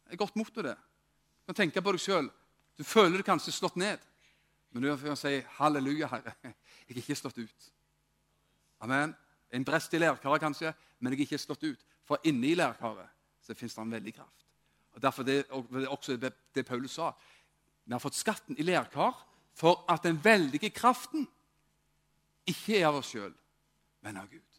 [0.06, 0.76] Det er godt motto, det.
[0.76, 2.30] Du kan tenke på deg sjøl.
[2.78, 4.00] Du føler deg kanskje slått ned.
[4.72, 6.54] Men du kan si 'Halleluja, Herre, jeg
[6.90, 7.72] er ikke slått ut'.
[8.82, 9.16] Amen.
[9.52, 11.84] En brest i lærkaret, kanskje, men jeg er ikke slått ut.
[12.08, 13.10] For inni lærkaret
[13.42, 14.48] så fins det en veldig kraft.
[14.94, 17.12] Og Derfor det, det er også det, det Paulus sa.
[17.86, 19.16] Vi har fått skatten i lærkar
[19.58, 21.28] for at den veldige kraften
[22.48, 23.34] ikke er av oss sjøl,
[24.02, 24.58] men av Gud.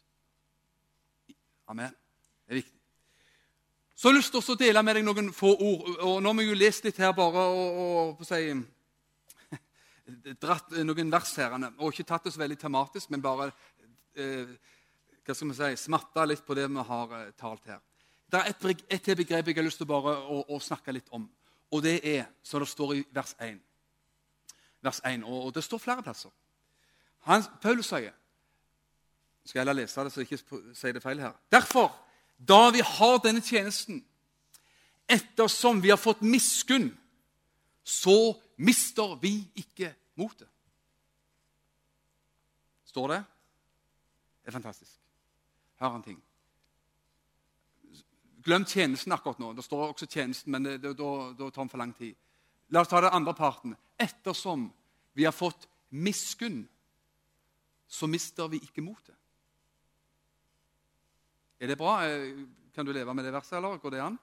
[1.67, 1.93] Amen.
[2.45, 2.79] Det er viktig.
[3.95, 5.89] Så har jeg lyst til å dele med deg noen få ord.
[6.01, 8.49] og Nå har vi jo lest litt her bare og, og si,
[10.43, 13.51] dratt noen vers her, og ikke tatt det så veldig tematisk, men bare
[14.15, 14.53] eh,
[15.23, 17.81] hva skal vi si, smatta litt på det vi har eh, talt her.
[18.31, 21.11] Det er et, et til begrep jeg har lyst til bare å, å, snakke litt
[21.13, 21.27] om.
[21.73, 23.59] Og det er, som det står i vers 1.
[24.83, 26.33] Vers 1 og, og det står flere plasser.
[27.29, 28.11] Han, Paulus sier
[29.45, 31.33] Skal jeg lese det, så jeg ikke sier det feil her.
[31.51, 31.91] Derfor,
[32.39, 33.99] da vi har denne tjenesten,
[35.11, 36.93] ettersom vi har fått miskunn
[37.83, 40.47] så mister vi ikke motet.
[42.87, 43.23] Står det?
[44.43, 44.99] Det er fantastisk.
[45.79, 46.19] Hør en ting.
[48.43, 49.53] Glem tjenesten akkurat nå.
[49.55, 52.15] Det står også tjenesten, men det, det, da, da tar den for lang tid.
[52.75, 53.75] La oss ta den andre parten.
[53.99, 54.67] Ettersom
[55.15, 56.65] vi har fått miskunn,
[57.87, 59.15] så mister vi ikke motet.
[61.59, 62.01] Er det bra?
[62.03, 62.43] Eh,
[62.75, 64.19] kan du leve med det verset, eller går det an?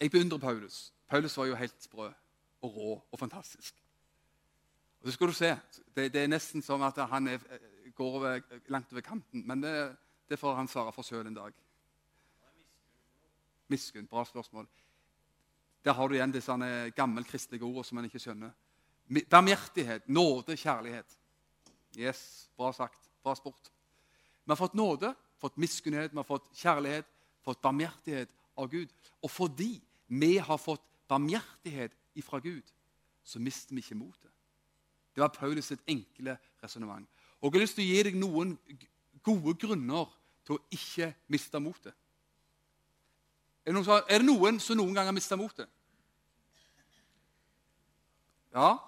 [0.00, 0.92] Jeg beundrer Paulus.
[1.08, 2.10] Paulus var jo helt sprø
[2.62, 3.81] og rå og fantastisk.
[5.02, 5.56] Og Det skal du se,
[5.94, 9.42] Det, det er nesten som at han er, eh, går over, langt over kanten.
[9.46, 9.96] Men det,
[10.28, 11.52] det får han svare for sjøl en dag.
[13.68, 14.06] Miskunn.
[14.06, 14.68] Bra spørsmål.
[15.84, 16.54] Der har du igjen disse
[16.96, 18.54] gammelkristelige ordene som man ikke skjønner.
[19.30, 21.18] Barmhjertighet, nåde, kjærlighet.
[21.98, 23.10] Yes, Bra sagt.
[23.22, 23.72] Bra sport.
[24.44, 27.06] Vi har fått nåde, fått miskunnhet, vi har fått kjærlighet,
[27.42, 28.88] fått barmhjertighet av Gud.
[29.22, 32.64] Og fordi vi har fått barmhjertighet ifra Gud,
[33.24, 34.31] så mister vi ikke motet.
[35.14, 37.08] Det var Paulus sitt enkle resonnement.
[37.42, 38.54] Jeg har lyst til å gi deg noen
[39.24, 40.10] gode grunner
[40.46, 41.94] til å ikke miste motet.
[43.66, 45.68] Er er det noen som noen gang har mista motet?
[48.52, 48.78] Ja,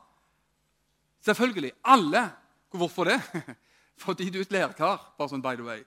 [1.21, 1.73] selvfølgelig.
[1.85, 2.31] Alle.
[2.71, 3.21] Hvorfor det?
[3.97, 5.15] Fordi du er et lærkar.
[5.19, 5.85] bare sånn by the way.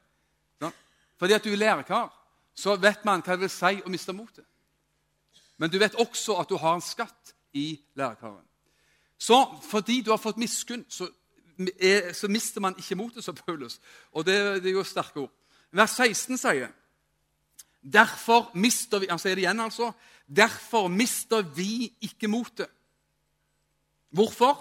[0.62, 0.71] Ja?
[1.19, 2.13] Fordi at du er lærkar,
[2.56, 4.45] så vet man hva det vil si å miste motet.
[5.58, 8.46] Men du vet også at du har en skatt i lærkaren.
[9.17, 11.08] Så fordi du har fått miskunn, så,
[12.13, 13.80] så, mister man ikke motet, sa Paulus.
[14.12, 15.34] Og det, det, er jo sterke ord.
[15.71, 16.69] Vers 16 sier
[17.88, 19.91] Derfor mister vi Han sier det igjen, altså.
[20.27, 22.69] Derfor mister vi ikke motet.
[24.10, 24.58] Hvorfor?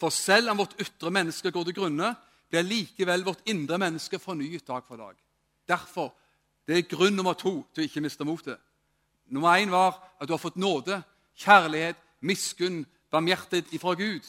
[0.00, 2.14] For selv om vårt ytre menneske går til grunne,
[2.50, 5.16] blir likevel vårt indre menneske fornyet dag for dag.
[5.68, 6.14] Derfor,
[6.66, 8.58] Det er grunn nummer to til å ikke miste motet.
[9.26, 11.00] Nummer én var at du har fått nåde,
[11.34, 14.26] kjærlighet, miskunn, barmhjertighet ifra Gud.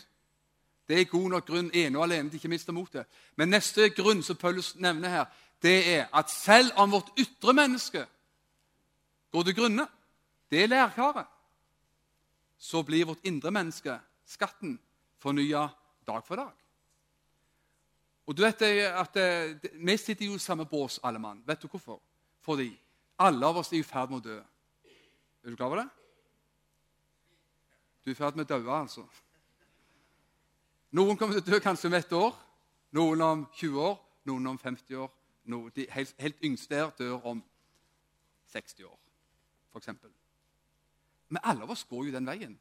[0.87, 3.07] Det er god nok grunn ene og alene til ikke miste motet.
[3.35, 5.25] Men neste grunn som Paulus nevner her,
[5.61, 8.05] det er at selv om vårt ytre menneske
[9.31, 9.85] går til grunne,
[10.51, 11.29] det er lærkaret,
[12.57, 13.93] så blir vårt indre menneske,
[14.25, 14.79] skatten,
[15.17, 15.67] fornya
[16.07, 16.51] dag for dag.
[18.27, 21.41] Og du vet at eh, Vi sitter jo i samme bås, alle mann.
[21.45, 22.01] Vet du hvorfor?
[22.41, 22.69] Fordi
[23.19, 24.37] alle av oss er i ferd med å dø.
[25.43, 26.00] Er du klar over det?
[28.01, 29.03] Du er i ferd med å dø, altså.
[30.97, 32.33] Noen kommer til å dø kanskje om ett år,
[32.97, 35.11] noen om 20 år, noen om 50 år.
[35.51, 37.43] Noen, de helt, helt yngste her dør om
[38.51, 38.97] 60 år,
[39.71, 39.93] f.eks.
[41.31, 42.57] Men alle av oss går jo den veien.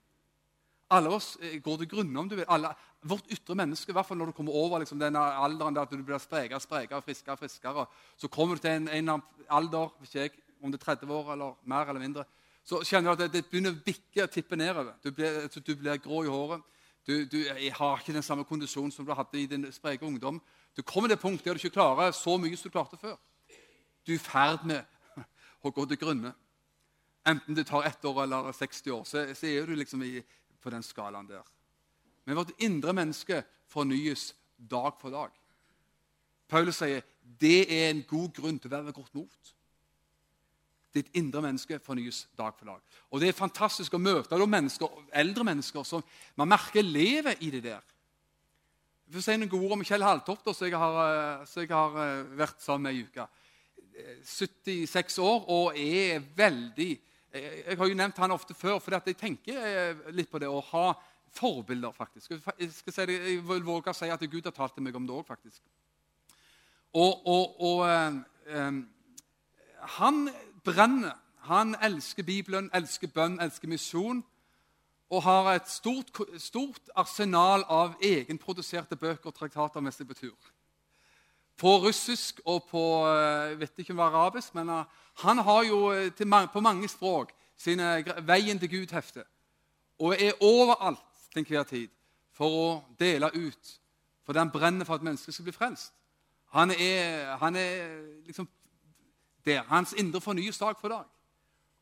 [0.90, 2.46] Alle av oss eh, går til grunne, om du vil.
[2.50, 2.72] Alle,
[3.06, 5.92] vårt ytre menneske, i hvert fall når du kommer over liksom, denne alderen der at
[5.94, 7.86] du blir sprekere, sprekere, friskere, friskere,
[8.18, 9.16] så kommer du til en, en
[9.48, 12.26] alder ikke jeg, om det er 30 år eller mer eller mindre,
[12.70, 14.92] så kjenner du at det, det begynner å bikke og tippe nedover.
[15.02, 16.62] Du blir, du blir grå i håret.
[17.06, 17.38] Du, du
[17.74, 20.38] har ikke den samme kondisjonen som du hadde i din spreke ungdom.
[20.76, 23.16] Du kommer til et punkt der du ikke klarer så mye som du klarte før.
[24.06, 24.86] Du er i ferd med
[25.66, 26.30] å gå til grunne.
[27.26, 30.20] Enten det tar ett år eller 60 år, så, så er du liksom i,
[30.62, 31.42] på den skalaen der.
[32.24, 35.34] Men vårt indre menneske fornyes dag for dag.
[36.50, 37.02] Paulus sier
[37.40, 39.56] det er en god grunn til å være godt mot.
[40.94, 42.80] Ditt indre menneske fornyes dag for dag.
[43.10, 46.02] Og Det er fantastisk å møte mennesker, eldre mennesker som
[46.36, 47.84] man merker lever i det der.
[49.10, 50.98] Jeg får si noen gode ord om Kjell Haltoft, som jeg har,
[51.42, 53.28] eh, jeg har eh, vært sammen med ei uke.
[54.24, 56.98] 76 år og er veldig
[57.30, 60.62] Jeg har jo nevnt han ofte før, for jeg tenker eh, litt på det å
[60.72, 60.94] ha
[61.30, 61.92] forbilder.
[61.92, 62.30] faktisk.
[62.58, 64.96] Jeg, skal si det, jeg vil våge å si at Gud har talt til meg
[64.98, 65.62] om det òg, faktisk.
[66.90, 67.84] Og, og, og
[68.50, 68.80] um,
[69.98, 70.18] han
[70.64, 71.16] brenner.
[71.48, 74.24] Han elsker Bibelen, elsker bønn, elsker misjon.
[75.10, 80.50] Og har et stort, stort arsenal av egenproduserte bøker og traktater med seg på tur.
[81.58, 84.84] På russisk og på jeg vet ikke om det var arabisk, men eh,
[85.24, 85.80] han har jo
[86.16, 89.26] til, på mange språk sine 'Veien til Gud'-hefter.
[89.98, 91.88] Og er overalt til enhver tid
[92.32, 92.68] for å
[92.98, 93.80] dele ut.
[94.24, 95.92] For den brenner for at mennesker skal bli frelst.
[96.54, 98.48] Han er, han er liksom
[99.44, 99.62] der.
[99.68, 101.04] Hans indre fornyes dag for dag.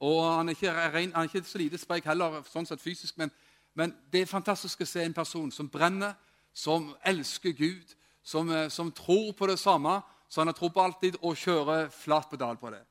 [0.01, 3.17] Og Han er ikke, ren, han er ikke så lite sprek heller, sånn sett fysisk,
[3.19, 3.31] men,
[3.75, 6.15] men, det er fantastisk å se en person som brenner,
[6.55, 10.83] som elsker Gud, som, eh, som tror på det samme, som han har tro på
[10.83, 12.83] alltid, og kjører flat pedal på det.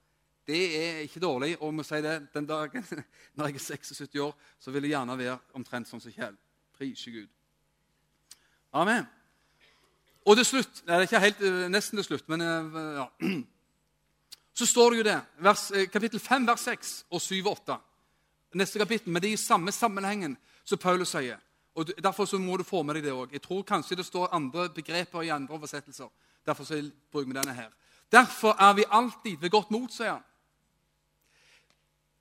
[0.47, 1.57] Det er ikke dårlig.
[1.61, 2.85] Og må si det, den dagen
[3.35, 6.37] når jeg er 76 år, så vil jeg gjerne være omtrent sånn som Kjell.
[6.77, 7.27] Prise Gud.
[8.73, 9.07] Amen.
[10.27, 13.07] Og til slutt Nei, det er ikke helt, eh, nesten til slutt, men eh, ja
[14.57, 17.77] så står det jo det, vers, eh, kapittel 5, vers 6 og 7 og 8.
[18.53, 21.37] neste kapittel, men det er i samme sammenhengen som Paulus sier.
[21.75, 23.31] Og Derfor så må du få med deg det òg.
[23.31, 26.09] Jeg tror kanskje det står andre begreper i andre oversettelser.
[26.45, 27.69] Derfor så bruker vi denne her.
[28.11, 30.23] Derfor er vi alltid ved godt mot, sier han.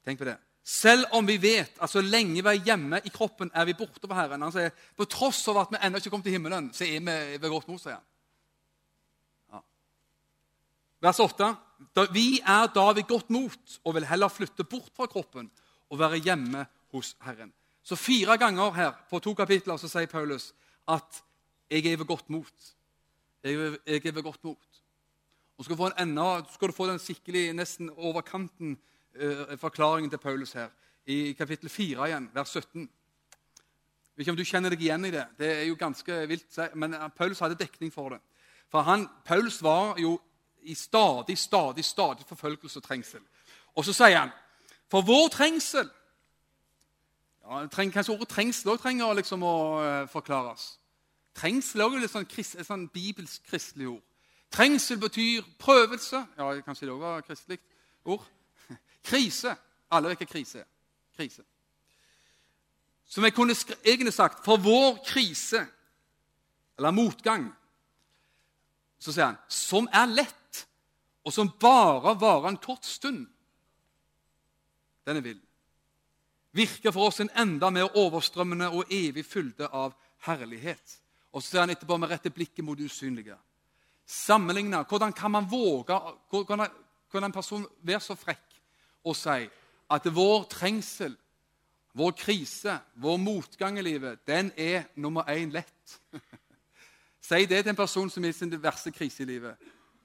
[0.04, 0.36] Tenk på det.
[0.62, 4.08] Selv om vi vet at så lenge vi er hjemme i kroppen, er vi borte
[4.08, 4.42] fra Herren.
[4.42, 7.38] Han sier, På tross av at vi ennå ikke kom til himmelen, så er vi
[7.40, 8.04] ved godt mot, sier han.
[9.52, 9.62] Ja.
[11.00, 11.56] Vers 8.
[12.12, 15.50] Vi er da ved godt mot og vil heller flytte bort fra kroppen
[15.90, 17.52] og være hjemme hos Herren.
[17.82, 20.54] Så fire ganger her på to kapitler så sier Paulus
[20.88, 21.22] at
[21.70, 22.74] 'jeg er ved godt mot'.
[23.42, 24.82] Jeg er, ved godt mot.
[25.58, 28.78] Og skal få, en enda, skal du få den skikkelig nesten over kanten
[29.14, 30.68] eh, forklaringen til Paulus her.
[31.06, 32.80] I kapittel 4 igjen, vers 17.
[32.80, 32.88] Jeg
[34.16, 35.26] vet ikke om du kjenner deg igjen i det.
[35.38, 38.20] Det er jo ganske vilt, men Paulus hadde dekning for det.
[38.68, 40.20] For han, Paulus var jo
[40.66, 43.22] i stadig, stadig, stadig forfølgelse og trengsel.
[43.74, 44.34] Og så sier han
[44.90, 45.88] For vår trengsel
[47.46, 50.76] ja, treng, Kanskje ordet trengsel også trenger liksom å uh, forklares.
[51.36, 54.02] Trengsel er også sånn, et sånn bibelsk kristelig ord.
[54.50, 56.22] Trengsel betyr prøvelse.
[56.38, 57.60] Ja, Kanskje det òg var kristelig
[58.04, 58.24] ord.
[59.08, 59.54] Krise.
[59.90, 60.68] Alle vet hva krise er.
[61.16, 61.44] Krise.
[63.06, 65.62] Som jeg kunne egentlig sagt For vår krise,
[66.78, 67.46] eller motgang,
[68.98, 70.34] så sier han som er lett,
[71.26, 73.26] og som bare varer en kort stund.
[75.06, 75.40] Den er vill.
[76.54, 79.94] Virker for oss en enda mer overstrømmende og evig fylde av
[80.28, 80.96] herlighet.
[81.34, 83.36] Og så ser han etterpå med rette blikket mot usynlige.
[84.06, 85.98] Sammenligna hvordan kan man våge
[86.30, 86.68] hvordan
[87.10, 88.60] kan en person være så frekk
[89.06, 89.48] og si
[89.90, 91.12] at vår trengsel,
[91.94, 96.00] vår krise, vår motgang i livet, den er nummer én lett.
[97.28, 99.54] si det til en person som er i sin verste krise i livet.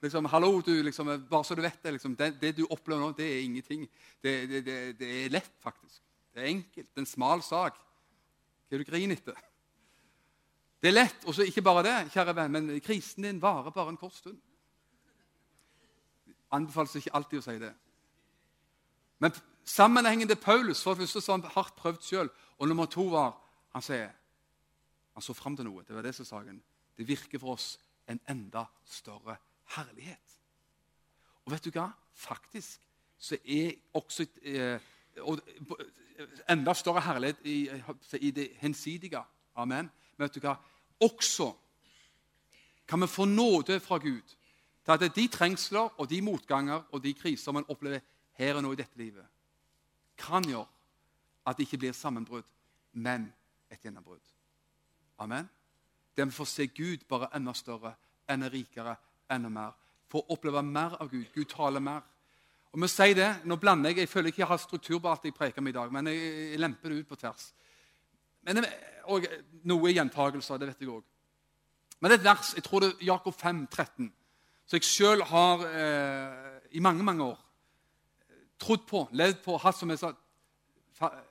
[0.02, 3.12] Liksom, hallo, du, liksom, bare så du vet Det liksom, det, det, du opplever nå,
[3.14, 3.84] det er ingenting.
[4.22, 4.62] Det, det,
[4.98, 6.00] det, er lett, faktisk.
[6.34, 6.88] Det er enkelt.
[6.88, 7.76] Det er en smal sak.
[7.76, 9.38] Hva er det du griner etter?
[10.82, 11.26] Det er lett.
[11.26, 14.40] Og så ikke bare det, kjære venn, men krisen din varer bare en kort stund.
[16.52, 17.70] Anbefales ikke alltid å si det.
[19.22, 22.32] Men sammenhengen til Paulus for det første så han hardt prøvd sjøl.
[22.58, 23.36] Og nummer to var
[23.76, 24.10] han sier,
[25.14, 25.86] han så fram til noe.
[25.86, 26.58] Det var det som sa han.
[26.98, 27.76] Det virker for oss
[28.10, 29.38] en enda større
[29.76, 30.38] herlighet.
[31.44, 31.88] Og vet du hva?
[32.14, 32.82] Faktisk
[33.22, 34.80] så er også eh,
[36.50, 37.58] enda større herlighet i,
[38.20, 39.22] i det hensidige.
[39.54, 39.90] Amen.
[40.16, 40.56] Men vet du hva?
[41.02, 41.52] Også
[42.88, 44.34] kan vi få nåde fra Gud
[44.84, 48.02] til at de trengsler og de motganger og de kriser man opplever
[48.38, 49.26] her og nå i dette livet,
[50.18, 50.66] kan gjøre
[51.46, 52.46] at det ikke blir sammenbrudd,
[52.92, 53.32] men
[53.70, 54.24] et gjennombrudd.
[55.18, 55.48] Amen.
[56.16, 57.94] Der vi får se Gud bare enda større,
[58.30, 58.96] enda rikere,
[59.34, 59.76] enda mer.
[60.12, 61.26] Få oppleve mer av Gud.
[61.34, 62.02] Gud taler mer.
[62.72, 64.04] Og vi sier det, Nå blander jeg.
[64.04, 66.32] Jeg føler ikke jeg har struktur på alt jeg preker om i dag, men jeg,
[66.52, 67.50] jeg lemper det ut på tvers.
[68.42, 68.64] Men,
[69.12, 69.26] og
[69.68, 71.04] Noe gjentagelser, det vet jeg òg.
[72.00, 74.08] Men det er et vers, jeg tror det er Jakob 5, 13,
[74.66, 77.38] som jeg sjøl har eh, i mange mange år
[78.62, 80.02] trodd på, levd på, hatt som et,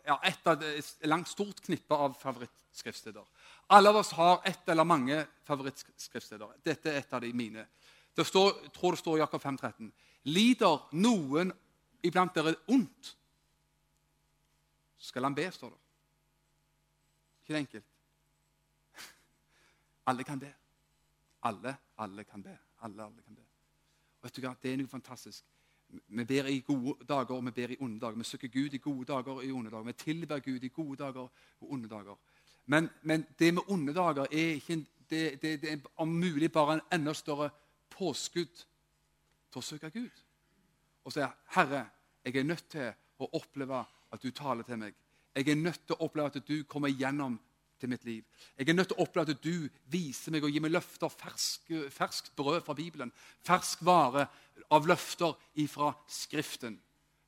[0.08, 3.24] ja, et av et langt, stort knippe av favorittskriftsteder.
[3.72, 6.58] Alle av oss har ett eller mange favorittskriftsteder.
[6.64, 7.64] Dette er et av de mine.
[8.18, 9.92] Det står, jeg tror det står i Jakob 5,13.
[10.24, 11.52] Lider noen
[12.04, 13.18] iblant dere ondt,
[15.02, 15.80] skal han be, står det.
[17.42, 17.88] Ikke det enkelt?
[20.12, 20.52] Alle kan be.
[21.44, 22.58] Alle, alle kan be.
[22.82, 23.42] Alle, alle kan be.
[24.22, 24.54] Og vet du hva?
[24.62, 25.46] Det er noe fantastisk.
[25.90, 28.18] Vi ber i gode dager og vi ber i onde dager.
[28.18, 29.88] Vi søker Gud i gode dager og i onde dager.
[29.90, 32.16] Vi tilber Gud i gode dager og onde dager.
[32.66, 36.74] Men, men det med onde dager er ikke det, det, det er om mulig bare
[36.74, 37.50] en enda større
[38.02, 38.66] påskudd
[39.52, 40.24] til å søke Gud.
[41.06, 41.86] Og sier, 'Herre,
[42.26, 44.96] jeg er nødt til å oppleve at du taler til meg.'
[45.36, 47.40] 'Jeg er nødt til å oppleve at du kommer gjennom
[47.80, 48.26] til mitt liv.'
[48.58, 51.94] 'Jeg er nødt til å oppleve at du viser meg og gir meg løfter, ferskt
[51.94, 53.12] fersk brød fra Bibelen.'
[53.44, 54.28] 'Fersk vare
[54.72, 56.82] av løfter ifra Skriften.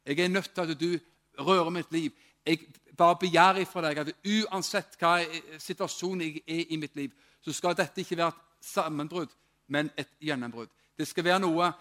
[0.05, 0.99] Jeg er nødt til at du
[1.39, 2.11] rører mitt liv.
[2.45, 2.59] Jeg
[2.97, 5.23] bare begjærer fra deg at uansett hva
[5.59, 7.11] situasjonen jeg er i mitt liv,
[7.41, 9.31] så skal dette ikke være et sammenbrudd,
[9.67, 10.71] men et gjennombrudd.
[10.97, 11.71] Det skal være noe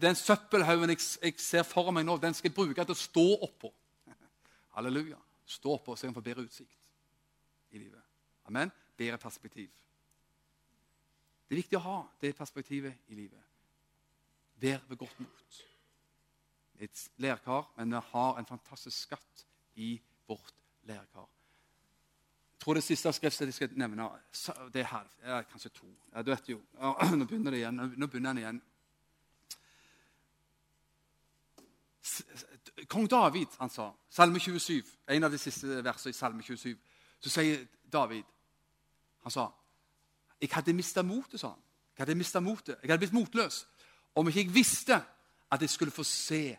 [0.00, 3.24] Den søppelhaugen jeg, jeg, ser for meg nå, den skal jeg bruke til å stå
[3.44, 3.68] oppå.
[4.76, 5.18] Halleluja.
[5.44, 6.88] Stå oppå så jeg få bedre utsikt
[7.74, 8.00] i livet.
[8.48, 8.72] Amen.
[8.96, 9.68] Bedre perspektiv.
[11.44, 13.42] Det er viktig å ha det perspektivet i livet.
[14.62, 15.60] Vær ved godt mot.
[16.80, 19.44] Et lærkar, men vi har en fantastisk skatt
[19.76, 20.54] i vårt
[20.88, 21.28] lærkar.
[22.64, 24.06] Tror det siste skriftet jeg skal nevne,
[24.72, 25.08] det er her.
[25.26, 25.86] Ja, kanskje to.
[26.14, 26.60] Ja, du vet jo.
[27.18, 27.80] Nå begynner det igjen.
[27.96, 28.62] Nå begynner han igjen.
[32.88, 36.72] Kong David han sa, Salme 27, en av de siste versene i Salme 27,
[37.20, 38.24] så sier David
[39.24, 39.46] Han sa
[40.40, 41.60] jeg hadde mista motet, sa han.
[41.96, 42.76] Jeg hadde mista motet.
[42.82, 43.66] Jeg hadde blitt motløs
[44.14, 44.96] om ikke jeg visste
[45.50, 46.56] at jeg skulle få se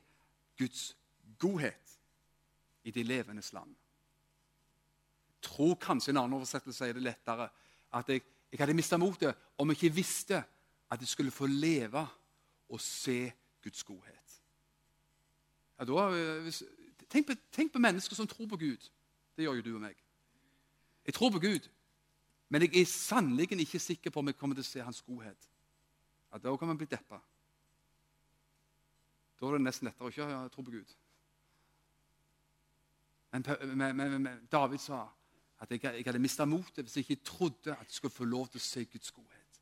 [0.58, 0.95] Guds
[1.39, 1.97] godhet
[2.84, 3.76] i de levendes land.
[5.46, 7.48] Tror kanskje en annen oversettelse sier det lettere.
[7.93, 10.41] At jeg, jeg hadde mista motet om jeg ikke visste
[10.91, 12.02] at jeg skulle få leve
[12.70, 13.32] og se
[13.64, 14.41] Guds godhet.
[15.80, 16.10] Ja, da,
[16.46, 16.64] hvis,
[17.10, 18.89] tenk, på, tenk på mennesker som tror på Gud.
[19.36, 19.98] Det gjør jo du og meg.
[21.06, 21.70] Jeg tror på Gud,
[22.50, 25.50] men jeg er sannelig ikke sikker på om jeg kommer til å se Hans godhet.
[26.32, 27.20] Ja, Da kan man bli deppa.
[29.39, 30.96] Da er det nesten lettere å ikke tro på Gud.
[33.32, 33.43] Men,
[33.76, 35.06] men, men, men David sa
[35.66, 38.47] at jeg, jeg hadde mista motet hvis jeg ikke trodde at jeg skulle få lov
[38.51, 39.59] til å se Guds godhet.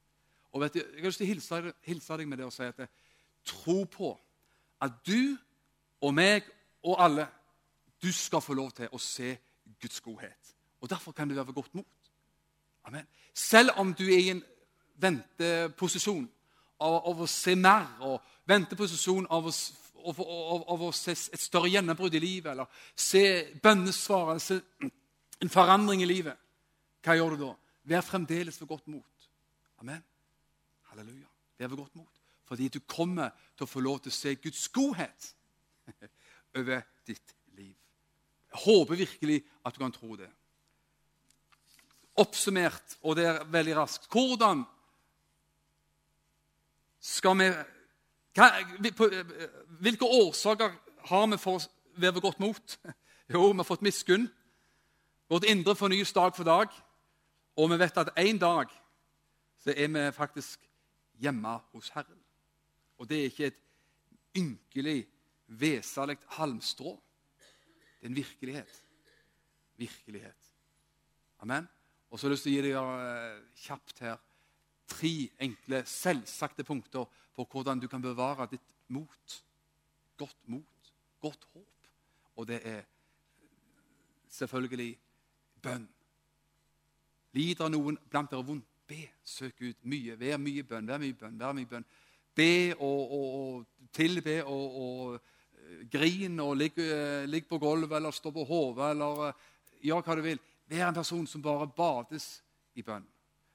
[0.54, 2.68] Og vet du, Jeg har lyst til å hilse, hilse deg med det og si
[2.68, 2.92] at jeg,
[3.46, 4.12] tro på
[4.84, 5.36] at du
[6.04, 6.48] og meg
[6.84, 7.28] og alle
[8.04, 9.36] du skal få lov til å se
[9.82, 10.56] Guds godhet.
[10.84, 12.10] Og Derfor kan du være ved godt mot.
[12.86, 13.08] Amen.
[13.34, 14.44] Selv om du er i en
[15.00, 16.26] venteposisjon
[16.80, 19.54] av, av å se mer, og venteposisjon av å,
[20.04, 23.24] av, av, av å se et større gjennombrudd i livet, eller se
[23.64, 24.60] bønnesvar, eller se
[25.44, 26.40] en forandring i livet,
[27.04, 27.54] hva gjør du da?
[27.92, 29.30] Vær fremdeles ved godt mot.
[29.84, 30.04] Amen.
[30.92, 31.28] Halleluja.
[31.60, 32.22] Vær ved godt mot.
[32.48, 35.34] Fordi du kommer til å få lov til å se Guds godhet
[36.60, 37.76] over ditt liv.
[38.54, 40.30] Jeg håper virkelig at du kan tro det
[42.22, 44.64] oppsummert, og det er veldig raskt Hvordan
[47.02, 47.48] skal vi
[49.82, 50.76] Hvilke årsaker
[51.10, 51.64] har vi for å
[52.02, 52.78] være ved godt mot?
[53.34, 54.26] Jo, vi har fått miskunn.
[55.30, 56.74] Vårt indre fornyes dag for dag.
[57.58, 58.72] Og vi vet at en dag
[59.64, 60.66] så er vi faktisk
[61.22, 62.20] hjemme hos Herren.
[62.98, 63.62] Og det er ikke et
[64.38, 65.08] ynkelig,
[65.48, 66.98] veselig halmstrå.
[68.00, 68.84] Det er en virkelighet.
[69.78, 70.52] Virkelighet.
[71.40, 71.68] Amen.
[72.10, 74.20] Og så har jeg lyst til å gi deg uh, kjapt her
[74.94, 79.38] tre enkle, selvsagte punkter på hvordan du kan bevare ditt mot.
[80.18, 81.90] Godt mot, godt håp.
[82.36, 82.84] Og det er
[84.30, 84.98] selvfølgelig
[85.64, 85.86] bønn.
[87.34, 89.02] Lider noen blant dere vondt, be.
[89.24, 90.18] Søk ut mye.
[90.20, 90.90] Vær mye bønn.
[90.90, 91.40] Vær mye bønn.
[91.40, 91.86] Vær mye bønn.
[92.34, 98.00] Be og, og, og tilbe og, og uh, grin og ligg, uh, ligg, på gulvet
[98.00, 99.50] eller stå på hodet eller uh,
[99.86, 100.42] gjør hva du vil.
[100.70, 102.28] Vær en person som bare bades
[102.76, 103.06] i bønn.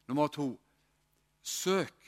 [0.09, 0.53] Nummer to
[1.43, 1.99] søk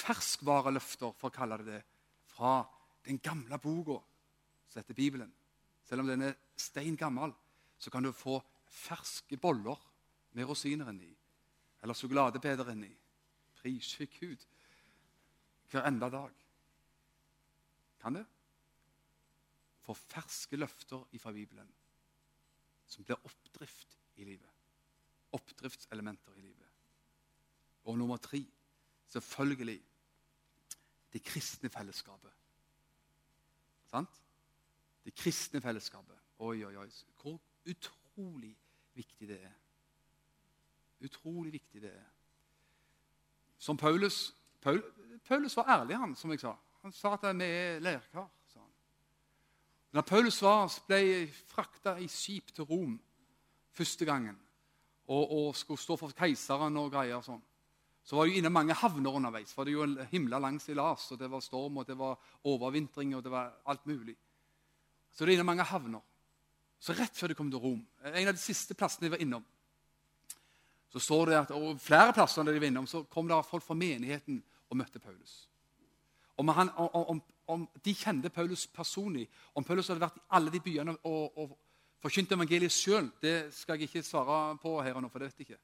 [0.00, 1.82] ferskvareløfter, for å kalle det det,
[2.30, 2.60] fra
[3.06, 3.98] den gamle boka
[4.70, 5.30] som heter Bibelen.
[5.88, 7.32] Selv om den er stein gammel,
[7.80, 8.36] så kan du få
[8.68, 9.78] ferske boller
[10.36, 11.10] med rosiner inni.
[11.80, 12.92] Eller sjokoladepeder inni.
[13.60, 14.44] Prise Gud
[15.70, 16.34] hver enda dag.
[18.00, 18.24] Kan det?
[19.80, 21.68] Få ferske løfter fra Bibelen
[22.90, 24.50] som blir oppdrift i livet.
[25.32, 26.66] Oppdriftselementer i livet.
[27.84, 28.42] Og nummer tre
[29.08, 29.80] selvfølgelig
[31.12, 32.32] det kristne fellesskapet.
[33.90, 34.20] Sant?
[35.04, 36.18] Det kristne fellesskapet.
[36.38, 36.90] Oi, oi, oi.
[37.22, 37.40] Hvor
[37.70, 38.52] utrolig
[38.98, 39.54] viktig det er.
[41.04, 42.08] Utrolig viktig det er.
[43.58, 44.82] Som Paulus Paul,
[45.24, 46.52] Paulus var ærlig, han, som jeg sa.
[46.82, 48.28] Han sa at vi er leirkar.
[49.90, 52.92] Når Paulus var, ble frakta i skip til Rom
[53.74, 54.36] første gangen
[55.10, 57.40] og, og skulle stå for keiseren og greier sånn,
[58.06, 59.50] så var det jo inne mange havner underveis.
[59.54, 62.18] For det er jo en himla lang seilas, og det var storm, og det var
[62.46, 64.14] overvintring, og det var alt mulig.
[65.10, 66.04] Så det er inne mange havner.
[66.80, 69.44] Så rett før de kom til Rom, en av de siste plassene de var innom,
[70.90, 73.76] så står det at, og flere plasser de var innom, så kom det folk fra
[73.78, 75.44] menigheten og møtte Paulus.
[76.40, 80.62] Om, han, om, om de kjente Paulus personlig, om Paulus hadde vært i alle de
[80.64, 81.52] byene og, og
[82.00, 83.10] forkynt evangeliet sjøl,
[83.52, 85.10] skal jeg ikke svare på her og nå.
[85.12, 85.60] for det vet jeg ikke.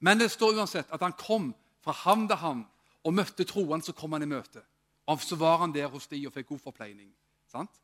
[0.00, 1.52] Men det står uansett at han kom
[1.84, 2.66] fra havn til havn
[3.06, 4.64] og møtte troende, så kom han i møte.
[5.08, 7.08] Og så var han der hos de og fikk god forpleining.
[7.48, 7.80] Sant?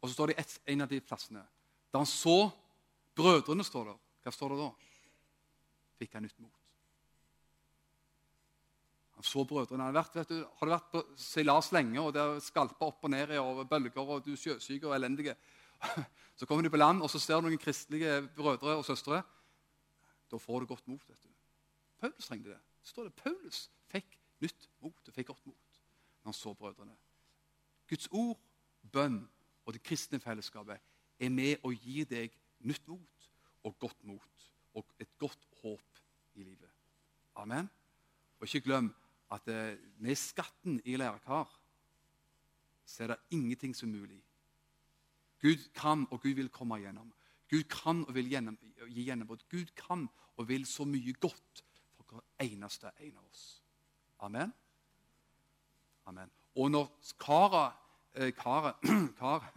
[0.00, 1.42] Og så står det et, en av de plassene.
[1.92, 2.50] Da han så
[3.16, 4.00] brødrene, står der.
[4.24, 4.68] Hva står det da?
[6.00, 6.58] Fikk han nytt mot.
[9.18, 9.84] Han så brødrene.
[9.84, 13.34] Han vært, du, har du vært på seilas lenge, og det skalpa opp og ned
[13.36, 15.36] i og bølger, og du er sjøsyk og elendige
[16.38, 19.20] Så kommer du på land, og så ser du noen kristelige brødre og søstre.
[20.30, 21.02] Da får du godt mot.
[21.08, 21.28] vet du.
[22.00, 22.60] Paulus trengte det.
[22.82, 25.82] Så står det Paulus fikk nytt mot og fikk godt mot
[26.22, 26.94] når han så brødrene.
[27.90, 28.38] Guds ord,
[28.92, 29.20] bønn
[29.66, 30.80] og det kristne fellesskapet
[31.18, 32.34] er med og gir deg
[32.66, 33.28] nytt mot
[33.62, 36.02] og godt mot og et godt håp
[36.34, 36.70] i livet.
[37.36, 37.68] Amen.
[38.40, 38.90] Og ikke glem
[39.32, 41.50] at eh, med skatten i lærkar
[42.84, 44.22] så er det ingenting som er mulig.
[45.42, 47.12] Gud kan og Gud vil komme igjennom.
[47.50, 48.58] Gud kan og vil gjennom,
[48.88, 49.44] gi gjennombrudd.
[49.50, 51.64] Gud kan og vil så mye godt
[51.96, 53.62] for hver eneste en av oss.
[54.20, 54.52] Amen.
[56.06, 56.30] Amen.
[56.56, 56.88] Og når
[57.20, 57.72] karet
[58.14, 58.78] eh, kar,
[59.20, 59.48] kar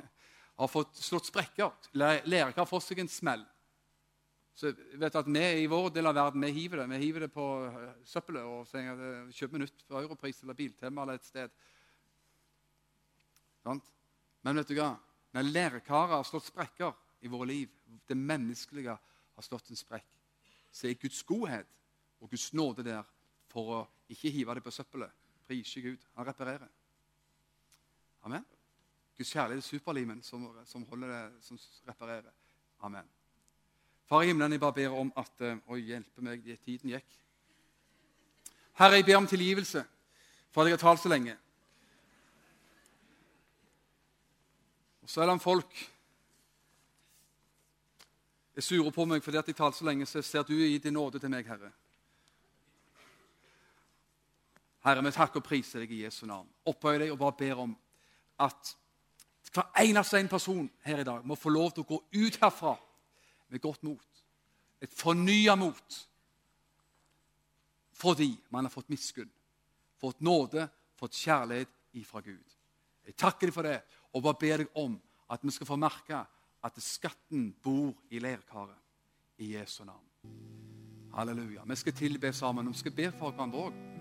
[0.55, 3.43] har fått slått sprekker, Lerka har fått seg en smell
[4.55, 7.33] så vet at Vi i vår del av verden vi hiver det Vi hiver det
[7.33, 11.27] på uh, søppelet og sier at uh, kjøper nytt for Europris eller Biltema eller et
[11.27, 11.51] sted.
[13.65, 13.91] Sant?
[14.45, 14.93] Men vet du hva?
[15.35, 16.95] Når lærekarer har slått sprekker
[17.25, 17.71] i våre liv,
[18.07, 20.07] det menneskelige har slått en sprekk,
[20.71, 21.67] så er Guds godhet
[22.21, 23.03] og Guds nåde der
[23.51, 23.83] for å
[24.13, 25.11] ikke hive det på søppelet.
[25.45, 26.05] Prise Gud.
[26.15, 26.69] Han reparerer.
[28.23, 28.45] Amen.
[29.17, 32.31] Guds kjærlighet er superlimen som, som, holder det, som reparerer.
[32.83, 33.07] Amen.
[34.05, 37.15] Far i himmelen, jeg bare ber om at eh, Oi, hjelpe meg, tiden gikk.
[38.75, 39.85] Herre, jeg ber om tilgivelse
[40.51, 41.37] for at jeg har talt så lenge.
[45.01, 45.81] Og så er det folk
[48.55, 50.95] er sure på meg fordi at jeg talte så lenge, så ser du i din
[50.95, 51.71] nåde til meg, Herre.
[54.85, 56.47] Herre, vi takker og priser deg i Jesu navn.
[56.67, 57.77] Opphøy deg og bare ber om
[58.43, 58.75] at
[59.55, 62.75] hver eneste en person her i dag må få lov til å gå ut herfra
[63.49, 64.21] med godt mot.
[64.81, 65.99] Et fornya mot.
[67.95, 69.31] Fordi man har fått miskunn,
[69.99, 70.67] fått nåde,
[70.99, 72.55] fått kjærlighet ifra Gud.
[73.05, 73.79] Jeg takker deg for det
[74.15, 74.97] og bare ber deg om
[75.31, 76.19] at vi skal få merke
[76.65, 80.03] at skatten bor i leirkaret i Jesu navn.
[81.15, 81.63] Halleluja.
[81.65, 82.67] Vi skal tilbe sammen.
[82.67, 83.94] Vi skal be for hverandre òg.